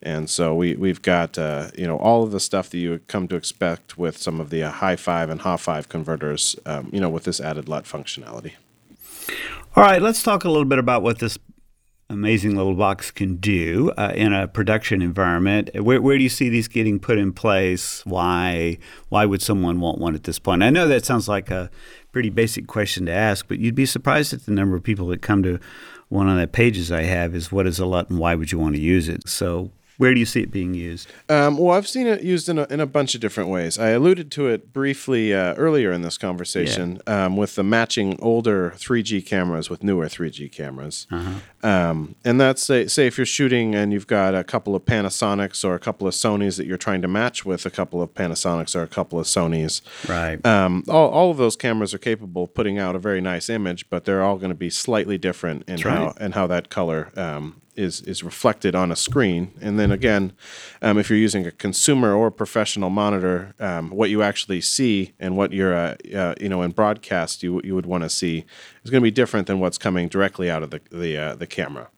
And 0.01 0.31
so 0.31 0.55
we 0.55 0.75
we've 0.75 1.03
got 1.03 1.37
uh, 1.37 1.69
you 1.77 1.87
know 1.87 1.99
all 1.99 2.23
of 2.23 2.31
the 2.31 2.41
stuff 2.41 2.71
that 2.71 2.79
you 2.79 2.89
would 2.93 3.07
come 3.07 3.29
to 3.29 3.37
expect 3.37 3.99
with 3.99 4.17
some 4.17 4.41
of 4.41 4.49
the 4.49 4.63
uh, 4.63 4.71
high 4.71 4.97
five 4.97 5.29
and 5.29 5.43
HA 5.43 5.59
five 5.59 5.91
converters, 5.91 6.57
um, 6.65 6.89
you 6.95 7.01
know, 7.01 7.11
with 7.11 7.25
this 7.25 7.43
added 7.43 7.69
LUT 7.69 7.85
functionality. 7.85 8.53
All 9.77 9.85
right, 9.85 10.01
let's 10.01 10.23
talk 10.23 10.45
a 10.45 10.49
little 10.49 10.65
bit 10.65 10.79
about 10.79 11.03
what 11.03 11.19
this 11.19 11.37
amazing 12.11 12.57
little 12.57 12.75
box 12.75 13.11
can 13.11 13.37
do 13.37 13.93
uh, 13.99 14.13
in 14.15 14.33
a 14.33 14.49
production 14.49 15.03
environment. 15.03 15.71
Where, 15.75 16.01
where 16.01 16.17
do 16.17 16.23
you 16.23 16.31
see 16.31 16.49
these 16.49 16.67
getting 16.67 16.99
put 16.99 17.19
in 17.19 17.33
place? 17.33 18.05
Why 18.07 18.79
why 19.09 19.27
would 19.27 19.43
someone 19.43 19.81
want 19.81 19.99
one 19.99 20.15
at 20.15 20.25
this 20.25 20.39
point? 20.39 20.63
I 20.63 20.71
know 20.71 20.89
that 20.89 21.05
sounds 21.05 21.29
like 21.29 21.51
a 21.51 21.71
pretty 22.13 22.31
basic 22.31 22.67
question 22.67 23.07
to 23.07 23.13
ask, 23.13 23.47
but 23.47 23.59
you'd 23.59 23.75
be 23.75 23.87
surprised 23.87 24.33
at 24.33 24.47
the 24.47 24.53
number 24.53 24.77
of 24.77 24.83
people 24.83 25.07
that 25.09 25.21
come 25.21 25.43
to 25.43 25.61
one 26.09 26.29
of 26.29 26.39
the 26.39 26.47
pages 26.47 26.91
I 26.91 27.03
have 27.03 27.35
is 27.35 27.53
what 27.53 27.67
is 27.67 27.79
a 27.79 27.85
LUT 27.85 28.09
and 28.09 28.19
why 28.19 28.35
would 28.35 28.51
you 28.51 28.59
want 28.59 28.75
to 28.77 28.81
use 28.81 29.09
it? 29.09 29.29
So 29.29 29.71
where 29.99 30.15
do 30.15 30.21
you 30.21 30.27
see 30.27 30.43
it 30.43 30.51
being 30.51 30.75
used? 30.75 31.09
Um, 31.29 31.59
well, 31.59 31.77
I've 31.77 31.89
seen 31.89 32.07
it 32.07 32.23
used 32.23 32.49
in 32.49 32.59
a, 32.59 32.67
in 32.71 32.81
a 32.81 32.87
bunch 32.87 33.17
of 33.17 33.21
different 33.21 33.51
ways. 33.51 33.79
I 33.79 33.91
alluded 33.91 34.31
to 34.33 34.47
it 34.47 34.73
briefly 34.73 35.35
uh, 35.35 35.55
earlier 35.55 35.91
in 35.93 36.03
this 36.03 36.17
conversation 36.17 37.01
um, 37.09 37.37
with 37.37 37.57
the 37.57 37.65
matching 37.65 38.17
older 38.23 38.71
3G 38.77 39.27
cameras 39.27 39.69
with 39.69 39.83
newer 39.83 40.07
3G 40.07 40.51
cameras. 40.53 41.09
Um, 41.65 42.15
and 42.25 42.41
that's, 42.41 42.63
say, 42.63 42.87
say, 42.87 43.09
if 43.09 43.19
you're 43.19 43.27
shooting 43.27 43.75
and 43.75 43.93
you've 43.93 44.07
got 44.07 44.37
a 44.37 44.45
couple 44.45 44.77
of 44.77 44.85
Panasonics 44.85 45.65
or 45.65 45.75
a 45.75 45.81
couple 45.81 46.07
of 46.07 46.15
Sonys 46.15 46.57
that 46.59 46.67
you're 46.67 46.77
trying 46.77 47.03
to 47.03 47.09
match 47.09 47.45
with 47.45 47.67
a 47.67 47.71
couple 47.71 48.01
of 48.01 48.15
Panasonics 48.15 48.77
or 48.77 48.83
a 48.83 48.89
couple 48.89 49.19
of 49.19 49.27
Sonys. 49.27 49.83
Right. 50.09 50.45
Um, 50.47 50.85
all, 50.89 51.09
all 51.09 51.31
of 51.33 51.39
those 51.39 51.57
cameras 51.57 51.93
are 51.93 51.99
capable 51.99 52.45
of 52.45 52.55
putting 52.55 52.79
out 52.79 52.95
a 52.95 53.01
very 53.01 53.21
nice 53.21 53.51
image, 53.51 53.91
but 53.91 54.05
they're 54.05 54.23
all 54.23 54.37
going 54.37 54.51
to 54.51 54.55
be 54.55 54.71
slightly 54.71 55.19
different 55.19 55.69
in 55.69 55.81
how 55.81 56.07
right. 56.07 56.17
and 56.21 56.35
how 56.35 56.47
that 56.47 56.71
color 56.71 57.11
um, 57.17 57.61
is 57.79 58.01
is 58.03 58.23
reflected 58.23 58.75
on 58.75 58.91
a 58.91 58.97
screen. 58.97 59.53
And 59.61 59.79
then 59.79 59.91
again, 59.91 60.33
um, 60.83 60.99
if 60.99 61.09
you're 61.09 61.19
using 61.19 61.47
a 61.47 61.51
consumer 61.51 62.13
or 62.13 62.31
professional 62.31 62.91
monitor, 62.91 63.55
um, 63.61 63.91
what 63.91 64.11
you 64.11 64.23
actually 64.23 64.61
see 64.61 65.13
and 65.19 65.37
what 65.37 65.53
you're 65.53 65.75
uh, 65.75 65.95
uh, 66.15 66.35
you 66.41 66.49
know 66.49 66.63
in 66.63 66.73
broadcast 66.73 67.43
you 67.43 67.61
you 67.65 67.75
would 67.75 67.87
want 67.87 68.03
to 68.05 68.11
see 68.11 68.45
is 68.85 68.91
going 68.91 69.01
to 69.01 69.07
be 69.07 69.11
different 69.11 69.47
than 69.47 69.61
what's 69.61 69.79
coming 69.79 70.09
directly 70.09 70.51
out 70.51 70.63
of 70.63 70.71
the 70.71 70.81
the 70.91 71.17
uh, 71.17 71.35
the 71.35 71.47
camera. 71.47 71.89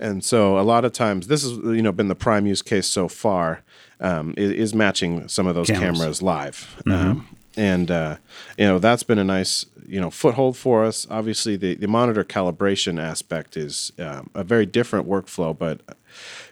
And 0.00 0.24
so 0.24 0.58
a 0.58 0.62
lot 0.62 0.84
of 0.84 0.92
times, 0.92 1.26
this 1.26 1.42
has 1.42 1.52
you 1.58 1.82
know 1.82 1.92
been 1.92 2.08
the 2.08 2.14
prime 2.14 2.46
use 2.46 2.62
case 2.62 2.86
so 2.86 3.08
far, 3.08 3.64
um, 4.00 4.32
is, 4.36 4.52
is 4.52 4.74
matching 4.74 5.26
some 5.28 5.48
of 5.48 5.56
those 5.56 5.66
Cameras. 5.66 5.98
cameras, 5.98 6.22
live. 6.22 6.82
Um, 6.86 7.37
and 7.58 7.90
uh, 7.90 8.16
you 8.56 8.66
know 8.66 8.78
that's 8.78 9.02
been 9.02 9.18
a 9.18 9.24
nice 9.24 9.66
you 9.86 10.00
know 10.00 10.10
foothold 10.10 10.56
for 10.56 10.84
us. 10.84 11.06
Obviously, 11.10 11.56
the, 11.56 11.74
the 11.74 11.88
monitor 11.88 12.24
calibration 12.24 13.02
aspect 13.02 13.56
is 13.56 13.92
um, 13.98 14.30
a 14.34 14.44
very 14.44 14.64
different 14.64 15.08
workflow, 15.08 15.56
but 15.56 15.80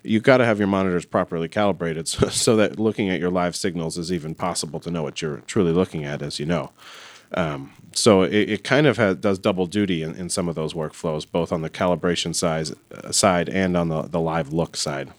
you've 0.02 0.25
got 0.25 0.38
to 0.38 0.45
have 0.45 0.59
your 0.59 0.69
monitors 0.69 1.07
properly 1.07 1.49
calibrated 1.49 2.09
so, 2.09 2.28
so 2.28 2.57
that 2.57 2.78
looking 2.78 3.09
at 3.09 3.21
your 3.21 3.31
live 3.31 3.54
signals 3.54 3.97
is 3.97 4.12
even 4.12 4.35
possible 4.35 4.81
to 4.81 4.90
know 4.90 5.02
what 5.02 5.23
you're 5.23 5.38
truly 5.47 5.73
looking 5.73 6.04
at, 6.04 6.23
as 6.23 6.40
you 6.40 6.47
know. 6.47 6.73
Um, 7.35 7.73
so 7.92 8.23
it, 8.23 8.50
it 8.50 8.64
kind 8.64 8.87
of 8.87 8.99
has, 8.99 9.16
does 9.16 9.38
double 9.38 9.66
duty 9.66 10.02
in, 10.02 10.14
in 10.14 10.28
some 10.28 10.49
of 10.49 10.54
those 10.54 10.75
workflows, 10.75 11.26
both 11.31 11.52
on 11.52 11.62
the 11.62 11.71
calibration 11.71 12.35
size, 12.35 12.73
uh, 12.92 13.11
side 13.11 13.49
and 13.49 13.76
on 13.76 13.88
the, 13.88 14.02
the 14.02 14.21
live 14.21 14.52
look 14.52 14.76
side. 14.76 15.12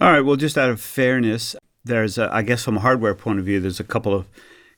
All 0.00 0.12
right. 0.12 0.20
Well, 0.20 0.36
just 0.36 0.56
out 0.56 0.70
of 0.70 0.80
fairness, 0.80 1.56
there's, 1.84 2.18
a, 2.18 2.32
I 2.32 2.42
guess, 2.42 2.62
from 2.62 2.76
a 2.76 2.80
hardware 2.80 3.14
point 3.14 3.40
of 3.40 3.44
view, 3.44 3.58
there's 3.58 3.80
a 3.80 3.84
couple 3.84 4.14
of 4.14 4.26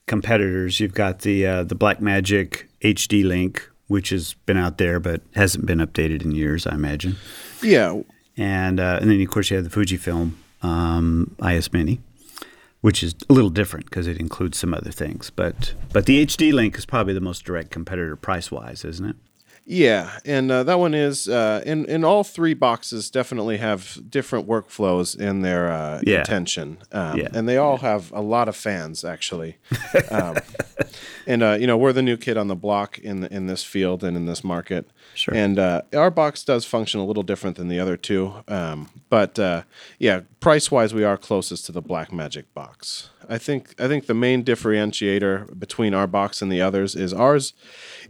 competitors. 0.06 0.80
You've 0.80 0.94
got 0.94 1.20
the 1.20 1.46
uh, 1.46 1.64
the 1.64 1.76
Blackmagic 1.76 2.64
HD 2.82 3.24
Link, 3.24 3.68
which 3.88 4.10
has 4.10 4.34
been 4.46 4.56
out 4.56 4.78
there 4.78 5.00
but 5.00 5.22
hasn't 5.34 5.66
been 5.66 5.78
updated 5.78 6.22
in 6.22 6.32
years, 6.32 6.66
I 6.66 6.74
imagine. 6.74 7.16
Yeah, 7.62 8.00
And 8.36 8.80
uh, 8.80 8.98
and 9.00 9.10
then 9.10 9.20
of 9.20 9.28
course 9.28 9.50
you 9.50 9.56
have 9.56 9.68
the 9.68 9.70
Fujifilm 9.70 10.32
um, 10.62 11.36
IS 11.42 11.72
Mini, 11.72 12.00
which 12.80 13.02
is 13.02 13.14
a 13.28 13.32
little 13.32 13.50
different 13.50 13.86
because 13.86 14.06
it 14.06 14.18
includes 14.18 14.58
some 14.58 14.74
other 14.74 14.90
things. 14.90 15.30
But 15.30 15.74
but 15.92 16.06
the 16.06 16.24
HD 16.24 16.52
Link 16.52 16.76
is 16.78 16.86
probably 16.86 17.14
the 17.14 17.20
most 17.20 17.44
direct 17.44 17.70
competitor 17.70 18.16
price 18.16 18.50
wise, 18.50 18.84
isn't 18.84 19.06
it? 19.06 19.16
Yeah, 19.72 20.18
and 20.24 20.50
uh, 20.50 20.64
that 20.64 20.80
one 20.80 20.94
is 20.94 21.28
uh, 21.28 21.62
in 21.64 21.84
in 21.84 22.04
all 22.04 22.24
three 22.24 22.54
boxes. 22.54 23.08
Definitely 23.08 23.58
have 23.58 24.00
different 24.10 24.48
workflows 24.48 25.16
in 25.16 25.42
their 25.42 25.70
uh, 25.70 26.00
Yeah. 26.04 26.18
intention, 26.18 26.78
um, 26.90 27.16
Yeah. 27.20 27.28
and 27.32 27.48
they 27.48 27.56
all 27.56 27.76
have 27.76 28.10
a 28.10 28.20
lot 28.20 28.48
of 28.48 28.56
fans 28.56 29.04
actually. 29.04 29.58
um, 30.10 30.38
and 31.24 31.44
uh, 31.44 31.56
you 31.60 31.68
know, 31.68 31.76
we're 31.76 31.92
the 31.92 32.02
new 32.02 32.16
kid 32.16 32.36
on 32.36 32.48
the 32.48 32.56
block 32.56 32.98
in 32.98 33.20
the, 33.20 33.32
in 33.32 33.46
this 33.46 33.62
field 33.62 34.02
and 34.02 34.16
in 34.16 34.26
this 34.26 34.42
market. 34.42 34.90
Sure. 35.14 35.34
And 35.36 35.56
uh, 35.56 35.82
our 35.94 36.10
box 36.10 36.42
does 36.42 36.64
function 36.64 36.98
a 36.98 37.04
little 37.04 37.22
different 37.22 37.56
than 37.56 37.68
the 37.68 37.78
other 37.78 37.96
two, 37.96 38.34
um, 38.48 38.88
but 39.08 39.38
uh, 39.38 39.62
yeah, 40.00 40.22
price 40.40 40.72
wise, 40.72 40.92
we 40.92 41.04
are 41.04 41.16
closest 41.16 41.66
to 41.66 41.72
the 41.72 41.80
Black 41.82 42.12
Magic 42.12 42.52
box. 42.54 43.10
I 43.28 43.38
think 43.38 43.80
I 43.80 43.86
think 43.86 44.06
the 44.06 44.14
main 44.14 44.42
differentiator 44.42 45.56
between 45.60 45.94
our 45.94 46.08
box 46.08 46.42
and 46.42 46.50
the 46.50 46.60
others 46.60 46.96
is 46.96 47.12
ours 47.12 47.52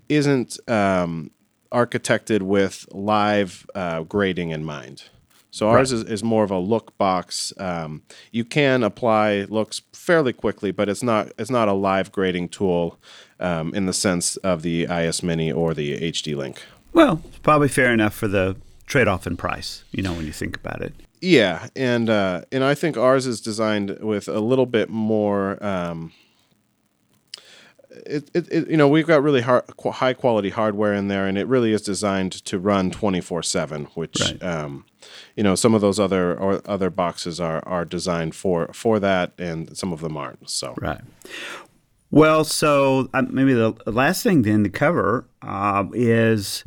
isn't 0.09 0.59
um, 0.67 1.31
architected 1.72 2.42
with 2.42 2.86
live 2.92 3.66
uh, 3.74 4.02
grading 4.02 4.50
in 4.50 4.64
mind. 4.64 5.04
So 5.52 5.68
ours 5.68 5.90
is, 5.90 6.04
is 6.04 6.22
more 6.22 6.44
of 6.44 6.50
a 6.50 6.58
look 6.58 6.96
box. 6.96 7.52
Um, 7.58 8.02
you 8.30 8.44
can 8.44 8.82
apply 8.84 9.46
looks 9.48 9.82
fairly 9.92 10.32
quickly, 10.32 10.70
but 10.70 10.88
it's 10.88 11.02
not 11.02 11.32
it's 11.38 11.50
not 11.50 11.68
a 11.68 11.72
live 11.72 12.12
grading 12.12 12.50
tool 12.50 12.98
um, 13.40 13.74
in 13.74 13.86
the 13.86 13.92
sense 13.92 14.36
of 14.38 14.62
the 14.62 14.84
IS 14.84 15.22
Mini 15.22 15.50
or 15.50 15.74
the 15.74 15.98
HD 15.98 16.36
Link. 16.36 16.62
Well, 16.92 17.20
it's 17.26 17.38
probably 17.38 17.68
fair 17.68 17.92
enough 17.92 18.14
for 18.14 18.28
the 18.28 18.56
trade 18.86 19.08
off 19.08 19.26
in 19.26 19.36
price. 19.36 19.84
You 19.90 20.02
know, 20.02 20.12
when 20.12 20.26
you 20.26 20.32
think 20.32 20.56
about 20.56 20.82
it. 20.82 20.94
Yeah, 21.20 21.68
and 21.76 22.08
uh, 22.08 22.42
and 22.52 22.64
I 22.64 22.74
think 22.74 22.96
ours 22.96 23.26
is 23.26 23.40
designed 23.40 23.98
with 24.00 24.28
a 24.28 24.40
little 24.40 24.66
bit 24.66 24.88
more. 24.88 25.62
Um, 25.64 26.12
it, 27.90 28.30
it, 28.35 28.49
it, 28.50 28.68
you 28.68 28.76
know 28.76 28.88
we've 28.88 29.06
got 29.06 29.23
really 29.23 29.40
hard, 29.40 29.64
high 29.85 30.14
quality 30.14 30.50
hardware 30.50 30.94
in 30.94 31.09
there, 31.09 31.26
and 31.26 31.37
it 31.37 31.47
really 31.47 31.73
is 31.73 31.82
designed 31.82 32.32
to 32.44 32.59
run 32.59 32.90
twenty 32.90 33.20
four 33.20 33.42
seven. 33.42 33.87
Which 33.94 34.20
Right. 34.20 34.42
um, 34.42 34.85
you 35.37 35.42
know 35.42 35.54
some 35.54 35.75
of 35.75 35.80
those 35.80 35.99
other 35.99 36.37
or 36.37 36.61
other 36.66 36.90
boxes 36.90 37.40
are 37.40 37.62
are 37.66 37.85
designed 37.85 38.35
for 38.35 38.68
for 38.73 38.99
that, 39.00 39.32
and 39.38 39.76
some 39.76 39.92
of 39.92 40.00
them 40.00 40.16
aren't. 40.16 40.49
So 40.50 40.75
Right. 40.80 41.00
Well, 42.12 42.42
so 42.44 43.09
uh, 43.14 43.23
maybe 43.28 43.52
the 43.52 43.73
last 43.87 44.23
thing 44.25 44.42
then 44.42 44.64
to 44.64 44.70
cover 44.70 45.26
uh, 45.42 45.85
is 45.92 46.64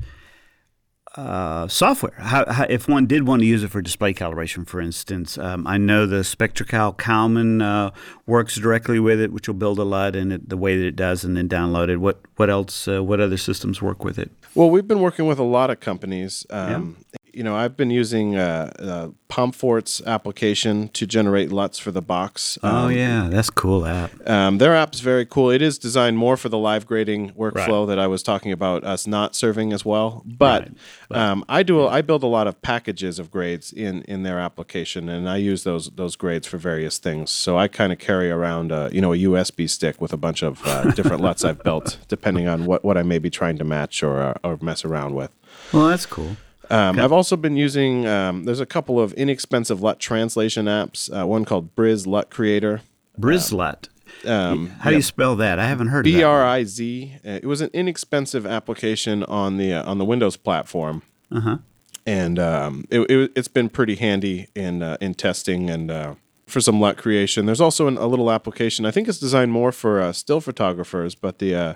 uh, 1.15 1.67
software. 1.67 2.13
How, 2.17 2.51
how, 2.51 2.65
if 2.69 2.87
one 2.87 3.05
did 3.05 3.27
want 3.27 3.41
to 3.41 3.45
use 3.45 3.63
it 3.63 3.69
for 3.69 3.81
display 3.81 4.13
calibration, 4.13 4.67
for 4.67 4.81
instance, 4.81 5.37
um, 5.37 5.67
I 5.67 5.77
know 5.77 6.05
the 6.05 6.21
SpectraCal 6.21 6.97
CalMAN 6.97 7.61
uh, 7.61 7.91
works 8.25 8.55
directly 8.55 8.99
with 8.99 9.19
it, 9.19 9.31
which 9.31 9.47
will 9.47 9.55
build 9.55 9.79
a 9.79 9.83
LUT 9.83 10.15
in 10.15 10.31
it 10.31 10.49
the 10.49 10.57
way 10.57 10.77
that 10.77 10.85
it 10.85 10.95
does, 10.95 11.23
and 11.23 11.37
then 11.37 11.47
download 11.47 11.89
it. 11.89 11.97
What 11.97 12.21
what 12.35 12.49
else? 12.49 12.87
Uh, 12.87 13.03
what 13.03 13.19
other 13.19 13.37
systems 13.37 13.81
work 13.81 14.03
with 14.03 14.17
it? 14.17 14.31
Well, 14.55 14.69
we've 14.69 14.87
been 14.87 15.01
working 15.01 15.27
with 15.27 15.39
a 15.39 15.43
lot 15.43 15.69
of 15.69 15.79
companies. 15.79 16.45
Um, 16.49 16.97
You 17.33 17.43
know, 17.43 17.55
I've 17.55 17.75
been 17.75 17.89
using 17.89 18.35
uh, 18.35 18.71
uh, 18.79 19.07
Pomfort's 19.27 20.01
application 20.05 20.89
to 20.89 21.07
generate 21.07 21.51
LUTs 21.51 21.79
for 21.79 21.89
the 21.89 22.01
box. 22.01 22.59
oh 22.61 22.85
Um, 22.85 22.91
yeah, 22.91 23.27
that's 23.31 23.49
cool 23.49 23.85
app. 23.87 24.11
Um, 24.29 24.59
their 24.59 24.75
app's 24.75 24.99
very 24.99 25.25
cool. 25.25 25.49
It 25.49 25.61
is 25.61 25.79
designed 25.79 26.17
more 26.17 26.37
for 26.37 26.49
the 26.49 26.59
live 26.59 26.85
grading 26.85 27.31
workflow 27.31 27.87
that 27.87 27.97
I 27.97 28.05
was 28.05 28.21
talking 28.21 28.51
about 28.51 28.83
us 28.83 29.07
not 29.07 29.35
serving 29.35 29.73
as 29.73 29.83
well. 29.83 30.21
But 30.25 30.69
Um, 31.09 31.43
I 31.49 31.63
do. 31.63 31.87
I 31.87 32.01
build 32.01 32.21
a 32.23 32.27
lot 32.27 32.45
of 32.47 32.61
packages 32.61 33.17
of 33.19 33.31
grades 33.31 33.73
in 33.73 34.03
in 34.03 34.21
their 34.23 34.39
application, 34.39 35.09
and 35.09 35.27
I 35.27 35.37
use 35.37 35.63
those 35.63 35.89
those 35.95 36.15
grades 36.15 36.45
for 36.47 36.57
various 36.57 36.97
things. 36.99 37.31
So 37.31 37.57
I 37.57 37.67
kind 37.67 37.91
of 37.91 37.99
carry 37.99 38.29
around 38.29 38.71
a 38.71 38.89
you 38.91 39.01
know 39.01 39.13
a 39.13 39.17
USB 39.17 39.67
stick 39.69 39.99
with 39.99 40.13
a 40.13 40.17
bunch 40.17 40.43
of 40.43 40.61
uh, 40.65 40.91
different 40.91 41.21
LUTs 41.27 41.43
I've 41.43 41.63
built, 41.63 41.97
depending 42.07 42.47
on 42.47 42.65
what 42.65 42.83
what 42.83 42.97
I 42.97 43.03
may 43.03 43.19
be 43.19 43.29
trying 43.29 43.57
to 43.57 43.63
match 43.63 44.03
or 44.03 44.21
uh, 44.21 44.33
or 44.43 44.57
mess 44.61 44.85
around 44.85 45.15
with. 45.15 45.31
Well, 45.71 45.87
that's 45.87 46.05
cool. 46.05 46.37
Um, 46.73 46.99
I've 46.99 47.11
also 47.11 47.35
been 47.37 47.55
using. 47.55 48.07
Um, 48.07 48.43
there's 48.45 48.59
a 48.59 48.65
couple 48.65 48.99
of 48.99 49.13
inexpensive 49.13 49.81
LUT 49.81 49.99
translation 49.99 50.65
apps. 50.65 51.09
Uh, 51.09 51.25
one 51.27 51.45
called 51.45 51.75
Briz 51.75 52.07
LUT 52.07 52.29
Creator. 52.29 52.81
Brizlet. 53.19 53.89
Um, 54.25 54.67
How 54.81 54.89
do 54.89 54.95
you 54.95 55.01
spell 55.01 55.35
that? 55.37 55.59
I 55.59 55.65
haven't 55.65 55.87
heard 55.87 56.05
of 56.05 56.11
B. 56.13 56.23
R 56.23 56.43
I 56.45 56.63
Z. 56.63 57.13
Uh, 57.25 57.29
It 57.41 57.45
was 57.45 57.61
an 57.61 57.69
inexpensive 57.73 58.45
application 58.45 59.23
on 59.23 59.57
the 59.57 59.73
uh, 59.73 59.89
on 59.89 59.97
the 59.97 60.05
Windows 60.05 60.37
platform, 60.37 61.01
Uh 61.31 61.39
huh. 61.39 61.57
and 62.05 62.37
um, 62.39 62.85
it, 62.89 62.99
it, 63.09 63.31
it's 63.35 63.47
been 63.47 63.69
pretty 63.69 63.95
handy 63.95 64.47
in 64.55 64.83
uh, 64.83 64.97
in 65.01 65.13
testing 65.15 65.69
and 65.69 65.89
uh, 65.91 66.15
for 66.47 66.59
some 66.61 66.79
LUT 66.79 66.97
creation. 66.97 67.45
There's 67.47 67.61
also 67.61 67.87
an, 67.87 67.97
a 67.97 68.05
little 68.07 68.29
application. 68.31 68.85
I 68.85 68.91
think 68.91 69.07
it's 69.07 69.19
designed 69.19 69.51
more 69.51 69.71
for 69.71 69.99
uh, 69.99 70.11
still 70.13 70.41
photographers, 70.41 71.15
but 71.15 71.39
the 71.39 71.55
uh, 71.55 71.73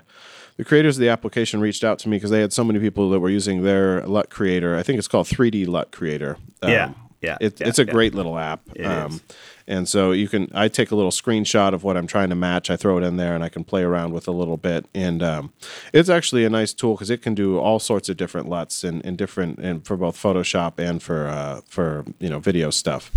the 0.58 0.64
creators 0.64 0.98
of 0.98 1.00
the 1.00 1.08
application 1.08 1.60
reached 1.60 1.84
out 1.84 1.98
to 2.00 2.08
me 2.08 2.16
because 2.16 2.30
they 2.30 2.40
had 2.40 2.52
so 2.52 2.64
many 2.64 2.78
people 2.80 3.08
that 3.10 3.20
were 3.20 3.30
using 3.30 3.62
their 3.62 4.06
LUT 4.06 4.28
creator. 4.28 4.76
I 4.76 4.82
think 4.82 4.98
it's 4.98 5.08
called 5.08 5.26
3D 5.26 5.66
LUT 5.66 5.90
Creator. 5.92 6.36
Um, 6.60 6.70
Yeah, 6.70 6.92
yeah, 7.22 7.36
It's 7.40 7.60
yeah, 7.60 7.68
it's 7.68 7.78
a 7.78 7.86
yeah. 7.86 7.92
great 7.92 8.14
little 8.14 8.38
app. 8.38 8.60
It 8.74 8.84
is. 8.84 9.22
And 9.66 9.86
so 9.86 10.12
you 10.12 10.28
can, 10.28 10.50
I 10.54 10.68
take 10.68 10.90
a 10.90 10.96
little 10.96 11.10
screenshot 11.10 11.74
of 11.74 11.84
what 11.84 11.96
I'm 11.96 12.06
trying 12.06 12.30
to 12.30 12.34
match. 12.34 12.70
I 12.70 12.76
throw 12.76 12.96
it 12.96 13.04
in 13.04 13.18
there, 13.18 13.34
and 13.34 13.44
I 13.44 13.48
can 13.50 13.64
play 13.64 13.82
around 13.82 14.12
with 14.12 14.26
a 14.26 14.32
little 14.32 14.56
bit. 14.56 14.86
And 14.94 15.22
um, 15.22 15.52
it's 15.92 16.08
actually 16.08 16.44
a 16.44 16.50
nice 16.50 16.72
tool 16.72 16.94
because 16.94 17.10
it 17.10 17.22
can 17.22 17.34
do 17.34 17.58
all 17.58 17.78
sorts 17.78 18.08
of 18.08 18.16
different 18.16 18.48
LUTs 18.48 18.82
and, 18.82 19.04
and 19.04 19.18
different, 19.18 19.58
and 19.58 19.86
for 19.86 19.96
both 19.96 20.16
Photoshop 20.16 20.78
and 20.78 21.02
for 21.02 21.28
uh, 21.28 21.60
for 21.68 22.04
you 22.18 22.30
know 22.30 22.38
video 22.38 22.70
stuff. 22.70 23.10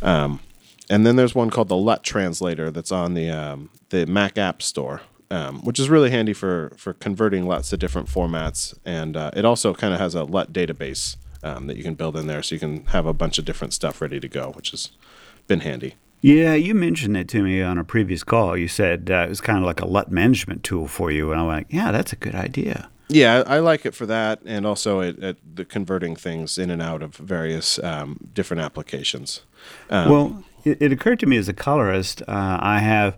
Um, 0.00 0.40
and 0.88 1.06
then 1.06 1.16
there's 1.16 1.34
one 1.34 1.50
called 1.50 1.68
the 1.68 1.76
LUT 1.76 2.02
Translator 2.02 2.70
that's 2.70 2.90
on 2.92 3.14
the 3.14 3.30
um, 3.30 3.68
the 3.90 4.06
Mac 4.06 4.38
App 4.38 4.62
Store, 4.62 5.02
um, 5.32 5.64
which 5.64 5.78
is 5.78 5.88
really 5.88 6.10
handy 6.10 6.32
for 6.32 6.72
for 6.76 6.92
converting 6.92 7.46
lots 7.46 7.72
of 7.72 7.78
different 7.78 8.08
formats. 8.08 8.74
And 8.84 9.16
uh, 9.16 9.30
it 9.34 9.44
also 9.44 9.74
kind 9.74 9.94
of 9.94 10.00
has 10.00 10.14
a 10.14 10.24
LUT 10.24 10.52
database 10.52 11.16
um, 11.42 11.66
that 11.66 11.76
you 11.76 11.82
can 11.82 11.94
build 11.94 12.16
in 12.16 12.26
there, 12.26 12.42
so 12.42 12.54
you 12.54 12.58
can 12.60 12.84
have 12.86 13.06
a 13.06 13.12
bunch 13.12 13.38
of 13.38 13.44
different 13.44 13.72
stuff 13.72 14.00
ready 14.00 14.20
to 14.20 14.28
go, 14.28 14.52
which 14.52 14.70
has 14.70 14.90
been 15.46 15.60
handy. 15.60 15.94
Yeah, 16.20 16.54
you 16.54 16.72
mentioned 16.74 17.16
it 17.16 17.28
to 17.30 17.42
me 17.42 17.62
on 17.62 17.78
a 17.78 17.84
previous 17.84 18.22
call. 18.22 18.56
You 18.56 18.68
said 18.68 19.10
uh, 19.10 19.24
it 19.26 19.28
was 19.28 19.40
kind 19.40 19.58
of 19.58 19.64
like 19.64 19.80
a 19.80 19.86
LUT 19.86 20.12
management 20.12 20.62
tool 20.62 20.86
for 20.86 21.10
you, 21.10 21.32
and 21.32 21.40
I 21.40 21.44
went, 21.44 21.58
like, 21.58 21.66
"Yeah, 21.70 21.90
that's 21.90 22.12
a 22.12 22.16
good 22.16 22.34
idea." 22.34 22.88
Yeah, 23.08 23.42
I 23.46 23.56
I 23.56 23.58
like 23.58 23.84
it 23.84 23.94
for 23.94 24.06
that, 24.06 24.40
and 24.44 24.66
also 24.66 25.00
it, 25.00 25.18
it, 25.18 25.56
the 25.56 25.64
converting 25.64 26.14
things 26.14 26.58
in 26.58 26.70
and 26.70 26.80
out 26.80 27.02
of 27.02 27.16
various 27.16 27.78
um, 27.82 28.18
different 28.32 28.62
applications. 28.62 29.40
Um, 29.90 30.10
well, 30.10 30.44
it, 30.64 30.80
it 30.80 30.92
occurred 30.92 31.20
to 31.20 31.26
me 31.26 31.36
as 31.36 31.48
a 31.48 31.52
colorist, 31.52 32.22
uh, 32.22 32.58
I 32.60 32.78
have, 32.78 33.16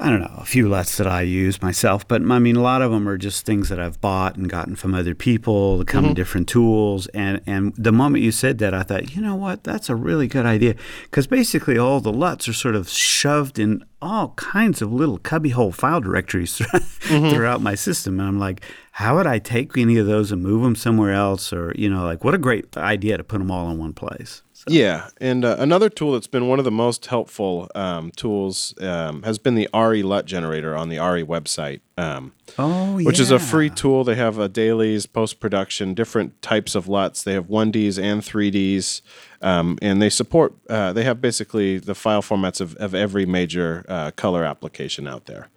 I 0.00 0.08
don't 0.08 0.20
know, 0.20 0.34
a 0.38 0.46
few 0.46 0.66
LUTs 0.66 0.96
that 0.96 1.06
I 1.06 1.20
use 1.20 1.60
myself, 1.60 2.08
but 2.08 2.22
I 2.22 2.38
mean, 2.38 2.56
a 2.56 2.62
lot 2.62 2.80
of 2.80 2.90
them 2.90 3.06
are 3.06 3.18
just 3.18 3.44
things 3.44 3.68
that 3.68 3.78
I've 3.78 4.00
bought 4.00 4.36
and 4.36 4.48
gotten 4.48 4.74
from 4.74 4.94
other 4.94 5.14
people 5.14 5.76
that 5.76 5.88
come 5.88 6.04
in 6.04 6.10
mm-hmm. 6.10 6.14
different 6.14 6.48
tools. 6.48 7.06
And, 7.08 7.42
and 7.46 7.74
the 7.76 7.92
moment 7.92 8.24
you 8.24 8.32
said 8.32 8.58
that, 8.58 8.72
I 8.72 8.82
thought, 8.82 9.14
you 9.14 9.20
know 9.20 9.36
what, 9.36 9.62
that's 9.62 9.90
a 9.90 9.94
really 9.94 10.26
good 10.26 10.46
idea. 10.46 10.74
Because 11.02 11.26
basically, 11.26 11.76
all 11.76 12.00
the 12.00 12.12
LUTs 12.12 12.48
are 12.48 12.54
sort 12.54 12.76
of 12.76 12.88
shoved 12.88 13.58
in 13.58 13.84
all 14.00 14.28
kinds 14.36 14.80
of 14.80 14.90
little 14.90 15.18
cubbyhole 15.18 15.72
file 15.72 16.00
directories 16.00 16.58
mm-hmm. 16.58 17.28
throughout 17.28 17.60
my 17.60 17.74
system. 17.74 18.18
And 18.18 18.26
I'm 18.26 18.38
like, 18.38 18.64
how 18.92 19.16
would 19.16 19.26
I 19.26 19.38
take 19.38 19.76
any 19.76 19.98
of 19.98 20.06
those 20.06 20.32
and 20.32 20.42
move 20.42 20.62
them 20.62 20.76
somewhere 20.76 21.12
else? 21.12 21.52
Or, 21.52 21.74
you 21.76 21.90
know, 21.90 22.04
like, 22.04 22.24
what 22.24 22.34
a 22.34 22.38
great 22.38 22.74
idea 22.74 23.18
to 23.18 23.24
put 23.24 23.38
them 23.38 23.50
all 23.50 23.70
in 23.70 23.76
one 23.76 23.92
place. 23.92 24.42
So, 24.60 24.66
Yeah, 24.68 25.08
and 25.22 25.42
uh, 25.42 25.56
another 25.58 25.88
tool 25.88 26.12
that's 26.12 26.26
been 26.26 26.46
one 26.46 26.58
of 26.58 26.66
the 26.66 26.70
most 26.70 27.06
helpful 27.06 27.70
um, 27.74 28.10
tools 28.10 28.74
um, 28.82 29.22
has 29.22 29.38
been 29.38 29.54
the 29.54 29.70
ARRI 29.72 30.02
LUT 30.02 30.26
generator 30.26 30.76
on 30.76 30.90
the 30.90 30.98
ARRI 30.98 31.24
website, 31.24 31.80
um, 31.96 32.34
oh, 32.58 33.00
which 33.02 33.18
is 33.18 33.30
a 33.30 33.38
free 33.38 33.70
tool. 33.70 34.04
They 34.04 34.16
have 34.16 34.38
a 34.38 34.50
dailies, 34.50 35.06
post 35.06 35.40
production, 35.40 35.94
different 35.94 36.42
types 36.42 36.74
of 36.74 36.88
LUTs. 36.88 37.22
They 37.22 37.32
have 37.32 37.46
1Ds 37.46 37.98
and 37.98 38.20
3Ds, 38.20 39.00
um, 39.40 39.78
and 39.80 40.02
they 40.02 40.10
support. 40.10 40.52
Uh, 40.68 40.92
they 40.92 41.04
have 41.04 41.22
basically 41.22 41.78
the 41.78 41.94
file 41.94 42.20
formats 42.20 42.60
of, 42.60 42.76
of 42.76 42.94
every 42.94 43.24
major 43.24 43.86
uh, 43.88 44.10
color 44.10 44.44
application 44.44 45.08
out 45.08 45.24
there. 45.24 45.48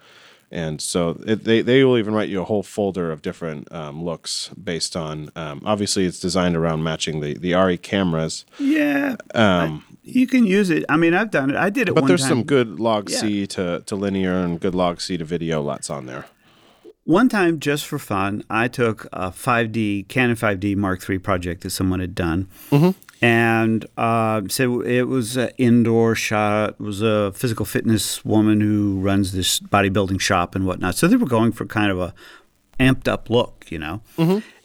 And 0.54 0.80
so 0.80 1.20
it, 1.26 1.46
they, 1.46 1.62
they 1.62 1.84
will 1.84 1.98
even 1.98 2.14
write 2.14 2.30
you 2.30 2.40
a 2.40 2.46
whole 2.46 2.62
folder 2.62 3.12
of 3.12 3.24
different 3.24 3.72
um, 3.74 4.04
looks 4.04 4.50
based 4.50 4.96
on. 4.96 5.32
Um, 5.36 5.62
obviously, 5.66 6.06
it's 6.06 6.20
designed 6.20 6.56
around 6.56 6.84
matching 6.84 7.22
the, 7.22 7.34
the 7.38 7.54
ARRI 7.54 7.82
cameras. 7.82 8.46
Yeah. 8.60 9.16
Um, 9.34 9.84
You 10.04 10.28
can 10.28 10.46
use 10.46 10.70
it. 10.70 10.86
I 10.90 10.96
mean, 10.98 11.14
I've 11.16 11.32
done 11.32 11.50
it. 11.50 11.56
I 11.56 11.72
did 11.72 11.90
it 11.90 11.96
But 11.96 12.02
one 12.04 12.08
there's 12.08 12.22
time. 12.22 12.30
some 12.30 12.44
good 12.44 12.80
log 12.80 13.10
Yeah. 13.10 13.18
C 13.18 13.48
to, 13.48 13.82
to 13.88 13.96
linear 13.96 14.34
and 14.36 14.60
good 14.60 14.76
log 14.76 15.02
C 15.02 15.18
to 15.18 15.26
video 15.26 15.60
lots 15.62 15.90
on 15.90 16.06
there. 16.06 16.26
One 17.06 17.28
time, 17.30 17.60
just 17.60 17.86
for 17.86 17.98
fun, 18.00 18.44
I 18.50 18.68
took 18.70 19.06
a 19.12 19.32
5D 19.32 20.08
Canon 20.08 20.36
5D 20.38 20.76
Mark 20.78 21.10
III 21.10 21.18
project 21.18 21.64
that 21.64 21.72
someone 21.72 22.00
had 22.00 22.14
done, 22.16 22.48
and 23.24 23.86
uh, 23.96 24.42
so 24.50 24.82
it 24.82 25.04
was 25.04 25.38
an 25.38 25.52
indoor 25.58 26.14
shot. 26.14 26.72
It 26.72 26.80
was 26.82 27.02
a 27.02 27.32
physical 27.32 27.66
fitness 27.66 28.26
woman 28.26 28.60
who 28.60 29.00
runs 29.00 29.32
this 29.32 29.62
bodybuilding 29.62 30.20
shop 30.20 30.56
and 30.56 30.66
whatnot. 30.66 30.96
So 30.96 31.08
they 31.08 31.16
were 31.16 31.26
going 31.26 31.54
for 31.54 31.66
kind 31.66 31.90
of 31.90 32.02
a 32.02 32.14
amped 32.82 33.08
up 33.08 33.30
look, 33.30 33.66
you 33.70 33.80
know. 33.80 34.02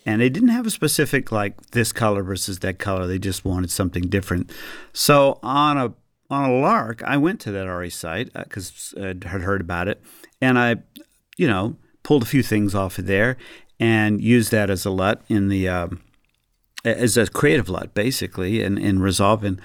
And 0.05 0.21
they 0.21 0.29
didn't 0.29 0.49
have 0.49 0.67
a 0.67 0.71
specific 0.71 1.31
like 1.31 1.71
this 1.71 1.93
color 1.93 2.25
versus 2.25 2.59
that 2.59 2.81
color. 2.81 3.07
They 3.07 3.21
just 3.21 3.45
wanted 3.45 3.71
something 3.71 4.09
different. 4.09 4.51
So 4.93 5.39
on 5.41 5.79
a 5.79 5.95
on 6.29 6.51
a 6.51 6.53
lark, 6.59 7.01
I 7.05 7.17
went 7.17 7.39
to 7.43 7.53
that 7.53 7.69
ARRI 7.69 7.93
site 7.93 8.33
because 8.35 8.93
I 8.99 9.07
had 9.07 9.25
heard 9.25 9.61
about 9.61 9.87
it, 9.87 10.03
and 10.41 10.59
I, 10.59 10.79
you 11.37 11.47
know, 11.47 11.77
pulled 12.03 12.25
a 12.25 12.27
few 12.27 12.43
things 12.43 12.75
off 12.75 12.99
of 12.99 13.07
there 13.07 13.37
and 13.79 14.21
used 14.21 14.51
that 14.51 14.69
as 14.69 14.85
a 14.85 14.91
LUT 14.91 15.23
in 15.29 15.49
the 15.49 15.69
um, 15.69 16.03
as 16.85 17.17
a 17.17 17.27
creative 17.27 17.69
LUT 17.69 17.95
basically 17.95 18.63
in 18.63 18.79
in 18.79 19.01
Resolve. 19.01 19.45
And 19.45 19.61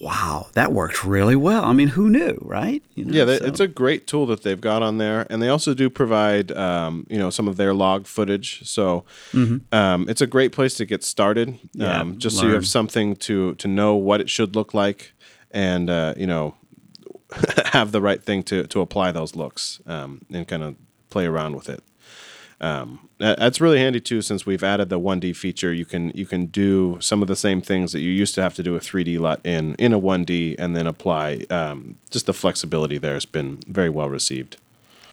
wow, 0.00 0.46
that 0.52 0.72
worked 0.72 1.04
really 1.04 1.34
well. 1.34 1.64
I 1.64 1.72
mean, 1.72 1.88
who 1.88 2.08
knew, 2.08 2.38
right? 2.42 2.84
You 2.94 3.04
know, 3.04 3.12
Yeah, 3.12 3.24
that, 3.24 3.40
so- 3.40 3.46
it's 3.46 3.58
a 3.60 3.66
great 3.66 4.06
tool 4.06 4.26
that 4.26 4.42
they've 4.44 4.60
got 4.60 4.80
on 4.80 4.98
there, 4.98 5.26
and 5.28 5.42
they 5.42 5.48
also 5.48 5.74
do 5.74 5.90
provide, 5.90 6.52
um, 6.52 7.04
you 7.10 7.18
know, 7.18 7.30
some 7.30 7.48
of 7.48 7.56
their 7.56 7.74
log 7.74 8.06
footage. 8.06 8.64
So 8.68 9.04
um, 9.72 10.06
it's 10.08 10.20
a 10.20 10.26
great 10.26 10.52
place 10.52 10.74
to 10.76 10.84
get 10.86 11.02
started, 11.02 11.48
Mm-hmm. 11.48 11.80
Yeah, 11.82 12.00
um, 12.00 12.18
just 12.18 12.36
so 12.36 12.46
you 12.46 12.52
have 12.54 12.66
something 12.66 13.16
to 13.16 13.54
to 13.56 13.66
know 13.68 13.96
what 13.96 14.20
it 14.20 14.30
should 14.30 14.54
look 14.54 14.72
like, 14.74 15.12
and 15.50 15.90
uh, 15.90 16.14
you 16.16 16.26
know, 16.26 16.54
have 17.72 17.90
the 17.92 18.00
right 18.00 18.22
thing 18.22 18.42
to 18.44 18.66
to 18.68 18.80
apply 18.80 19.12
those 19.12 19.34
looks 19.36 19.80
um, 19.86 20.20
and 20.32 20.46
kind 20.46 20.62
of 20.62 20.74
play 21.10 21.26
around 21.26 21.56
with 21.56 21.68
it. 21.68 21.82
Um, 22.60 23.08
that's 23.18 23.60
really 23.60 23.78
handy 23.78 24.00
too, 24.00 24.22
since 24.22 24.44
we've 24.44 24.64
added 24.64 24.88
the 24.88 24.98
1D 24.98 25.36
feature. 25.36 25.72
You 25.72 25.84
can 25.84 26.10
you 26.14 26.26
can 26.26 26.46
do 26.46 26.98
some 27.00 27.22
of 27.22 27.28
the 27.28 27.36
same 27.36 27.60
things 27.60 27.92
that 27.92 28.00
you 28.00 28.10
used 28.10 28.34
to 28.36 28.42
have 28.42 28.54
to 28.54 28.62
do 28.62 28.74
a 28.76 28.80
3D 28.80 29.18
LUT 29.18 29.40
in 29.44 29.74
in 29.76 29.92
a 29.92 30.00
1D, 30.00 30.56
and 30.58 30.76
then 30.76 30.86
apply. 30.86 31.44
Um, 31.50 31.96
just 32.10 32.26
the 32.26 32.34
flexibility 32.34 32.98
there 32.98 33.14
has 33.14 33.26
been 33.26 33.58
very 33.66 33.90
well 33.90 34.08
received. 34.08 34.56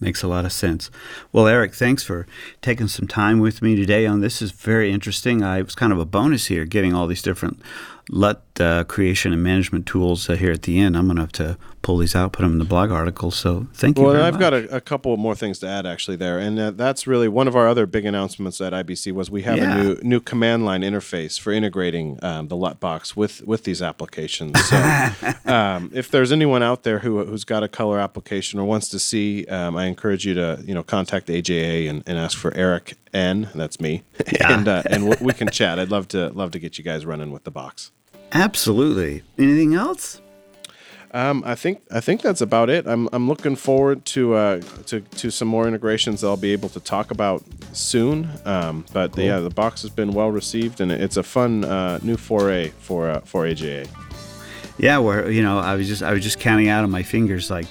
Makes 0.02 0.24
a 0.24 0.28
lot 0.28 0.44
of 0.44 0.52
sense. 0.52 0.92
Well, 1.32 1.48
Eric, 1.48 1.74
thanks 1.74 2.04
for 2.04 2.28
taking 2.62 2.90
some 2.90 3.08
time 3.08 3.40
with 3.40 3.62
me 3.62 3.78
today 3.78 4.06
on 4.06 4.20
this. 4.20 4.42
is 4.42 4.52
very 4.52 4.92
interesting. 4.92 5.42
I 5.42 5.62
was 5.62 5.74
kind 5.74 5.94
of 5.94 6.00
a 6.00 6.06
bonus 6.06 6.48
here, 6.48 6.66
getting 6.66 6.94
all 6.94 7.08
these 7.08 7.22
different 7.22 7.62
LUT 8.10 8.44
uh, 8.60 8.84
creation 8.84 9.34
and 9.34 9.42
management 9.42 9.86
tools 9.86 10.30
uh, 10.30 10.36
here 10.36 10.52
at 10.52 10.62
the 10.64 10.80
end. 10.80 10.96
I'm 10.96 11.06
going 11.08 11.16
to 11.16 11.24
have 11.24 11.32
to 11.34 11.58
pull 11.82 11.98
these 11.98 12.16
out, 12.16 12.34
put 12.34 12.42
them 12.44 12.54
in 12.54 12.60
the 12.60 12.66
blog 12.66 12.92
article. 12.92 13.32
So 13.32 13.68
thank 13.74 13.98
you. 13.98 14.04
Well, 14.04 14.24
I've 14.24 14.36
much. 14.36 14.40
got 14.40 14.54
a, 14.54 14.76
a, 14.76 14.82
couple 14.82 15.16
more 15.18 15.36
things 15.36 15.60
to 15.60 15.68
add 15.68 15.86
actually 15.86 16.18
there, 16.18 16.40
and 16.40 16.60
uh, 16.60 16.72
that's 16.72 17.06
really 17.06 17.28
one 17.28 17.48
of 17.48 17.56
our 17.56 17.68
other 17.68 17.86
big 17.86 18.06
announcements 18.06 18.60
at 18.62 18.74
IBC 18.74 19.12
was 19.12 19.30
we 19.30 19.44
have 19.44 19.58
yeah. 19.58 19.76
a 19.76 19.84
new 19.84 20.00
new 20.04 20.20
command 20.20 20.66
line 20.66 20.82
interface 20.82 21.40
for 21.40 21.52
integrating 21.52 22.20
um, 22.24 22.48
the 22.48 22.56
LUT 22.56 22.80
box 22.80 23.16
with 23.16 23.42
with 23.46 23.64
these 23.64 23.82
applications. 23.82 24.60
So 24.66 24.76
um, 25.46 25.92
if 25.94 26.10
there's 26.10 26.32
anyone 26.32 26.64
out 26.64 26.84
there 26.84 27.00
who 27.00 27.24
who's 27.26 27.44
got 27.44 27.64
a 27.64 27.68
color 27.68 28.00
application 28.00 28.60
or 28.60 28.66
wants 28.66 28.90
to 28.90 29.00
see, 29.00 29.46
um, 29.46 29.76
I 29.76 29.86
encourage 29.86 30.26
you 30.26 30.34
to 30.36 30.64
you 30.66 30.74
know 30.74 30.84
contact 30.84 31.28
AJA 31.28 31.90
and, 31.90 32.04
and 32.06 32.18
ask 32.18 32.38
for 32.38 32.54
Eric 32.56 32.96
N. 33.16 33.50
That's 33.56 33.80
me, 33.80 34.04
yeah. 34.32 34.54
and 34.54 34.68
uh, 34.68 34.84
and 34.90 35.16
we 35.22 35.34
can 35.34 35.50
chat. 35.50 35.80
I'd 35.80 35.90
love 35.90 36.08
to 36.10 36.30
love 36.30 36.52
to 36.52 36.60
get 36.60 36.78
you 36.78 36.84
guys 36.84 37.06
running 37.06 37.32
with 37.32 37.46
the 37.46 37.52
box. 37.52 37.92
Absolutely. 38.32 39.24
Anything 39.38 39.74
else? 39.76 40.22
Um, 41.16 41.44
I 41.46 41.56
think 41.56 41.82
I 41.92 42.02
think 42.02 42.22
that's 42.22 42.42
about 42.42 42.70
it. 42.70 42.86
I'm, 42.86 43.08
I'm 43.14 43.30
looking 43.30 43.56
forward 43.56 44.04
to 44.08 44.34
uh, 44.34 44.62
to 44.88 45.00
to 45.00 45.32
some 45.32 45.48
more 45.48 45.66
integrations 45.66 46.20
that 46.22 46.28
I'll 46.28 46.36
be 46.36 46.52
able 46.52 46.68
to 46.70 46.80
talk 46.82 47.10
about 47.10 47.42
soon. 47.72 48.30
Um, 48.44 48.86
but 48.92 49.14
cool. 49.14 49.24
yeah, 49.24 49.40
the 49.40 49.50
box 49.50 49.82
has 49.84 49.92
been 49.92 50.12
well 50.12 50.30
received, 50.30 50.82
and 50.82 50.92
it's 50.92 51.16
a 51.16 51.24
fun 51.24 51.64
uh, 51.64 52.00
new 52.04 52.18
foray 52.18 52.72
for 52.80 53.10
uh, 53.10 53.22
for 53.22 53.46
AJA. 53.46 53.88
Yeah, 54.78 54.98
where 54.98 55.32
you 55.32 55.42
know 55.42 55.58
I 55.58 55.76
was 55.76 55.88
just 55.88 56.04
I 56.04 56.12
was 56.12 56.22
just 56.22 56.40
counting 56.40 56.68
out 56.68 56.84
on 56.84 56.92
my 56.92 57.04
fingers 57.04 57.50
like 57.50 57.68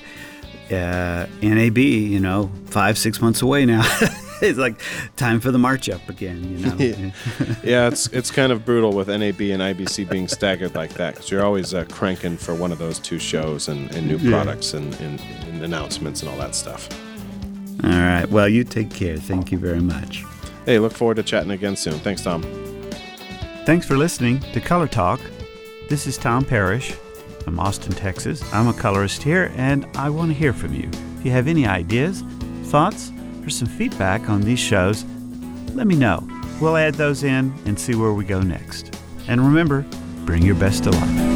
uh, 0.71 1.27
NAB, 1.43 1.79
you 1.79 2.21
know, 2.21 2.51
five 2.65 2.97
six 2.97 3.21
months 3.21 3.43
away 3.43 3.67
now. 3.67 3.83
it's 4.49 4.59
like 4.59 4.81
time 5.17 5.41
for 5.41 5.51
the 5.51 5.59
march 5.59 5.89
up 5.89 6.07
again. 6.09 6.59
You 6.59 6.67
know. 6.67 6.77
yeah, 7.65 7.89
it's 7.89 8.09
it's 8.09 8.31
kind 8.31 8.53
of 8.53 8.65
brutal 8.65 8.93
with 8.93 9.09
NAB 9.09 9.41
and 9.41 9.63
IBC 9.63 10.09
being 10.11 10.29
staggered 10.29 10.75
like 10.75 10.95
that 10.95 11.15
because 11.15 11.31
you're 11.31 11.45
always 11.45 11.73
uh, 11.73 11.85
cranking 11.91 12.37
for 12.37 12.55
one 12.55 12.71
of 12.71 12.79
those 12.79 12.99
two 12.99 13.19
shows 13.19 13.69
and, 13.69 13.93
and 13.95 14.07
new 14.07 14.19
yeah. 14.19 14.31
products 14.31 14.75
and, 14.75 14.95
and, 15.01 15.21
and 15.21 15.65
announcements 15.65 16.21
and 16.23 16.31
all 16.31 16.37
that 16.37 16.55
stuff. 16.55 16.89
All 17.83 17.91
right. 17.91 18.27
Well, 18.27 18.49
you 18.49 18.65
take 18.65 18.91
care. 18.91 19.17
Thank 19.17 19.51
you 19.51 19.59
very 19.59 19.81
much. 19.81 20.25
Hey, 20.67 20.79
look 20.79 20.93
forward 20.93 21.17
to 21.17 21.23
chatting 21.23 21.51
again 21.51 21.77
soon. 21.77 21.95
Thanks, 22.01 22.23
Tom. 22.23 22.43
Thanks 23.65 23.87
for 23.87 23.97
listening 23.97 24.41
to 24.53 24.61
Color 24.61 24.89
Talk. 24.89 25.21
This 25.89 26.07
is 26.07 26.19
Tom 26.19 26.45
Parrish 26.45 26.93
from 27.43 27.59
Austin, 27.59 27.93
Texas. 27.93 28.43
I'm 28.53 28.69
a 28.69 28.75
colorist 28.75 29.23
here, 29.23 29.53
and 29.57 29.87
I 29.97 30.11
want 30.11 30.31
to 30.33 30.35
hear 30.35 30.53
from 30.53 30.75
you. 30.75 30.89
If 31.19 31.25
you 31.25 31.31
have 31.31 31.49
any 31.49 31.67
ideas, 31.67 32.23
thoughts, 32.65 33.11
for 33.45 33.51
some 33.51 33.69
feedback 33.69 34.29
on 34.29 34.41
these 34.41 34.59
shows, 34.59 35.05
let 35.75 35.87
me 35.87 35.95
know. 35.95 36.27
We'll 36.61 36.77
add 36.77 36.95
those 36.95 37.23
in 37.23 37.53
and 37.67 37.79
see 37.79 37.95
where 37.95 38.13
we 38.13 38.25
go 38.25 38.41
next. 38.41 38.99
And 39.29 39.41
remember, 39.41 39.85
bring 40.25 40.43
your 40.43 40.57
best 40.57 40.85
to 40.85 40.91
life. 40.91 41.34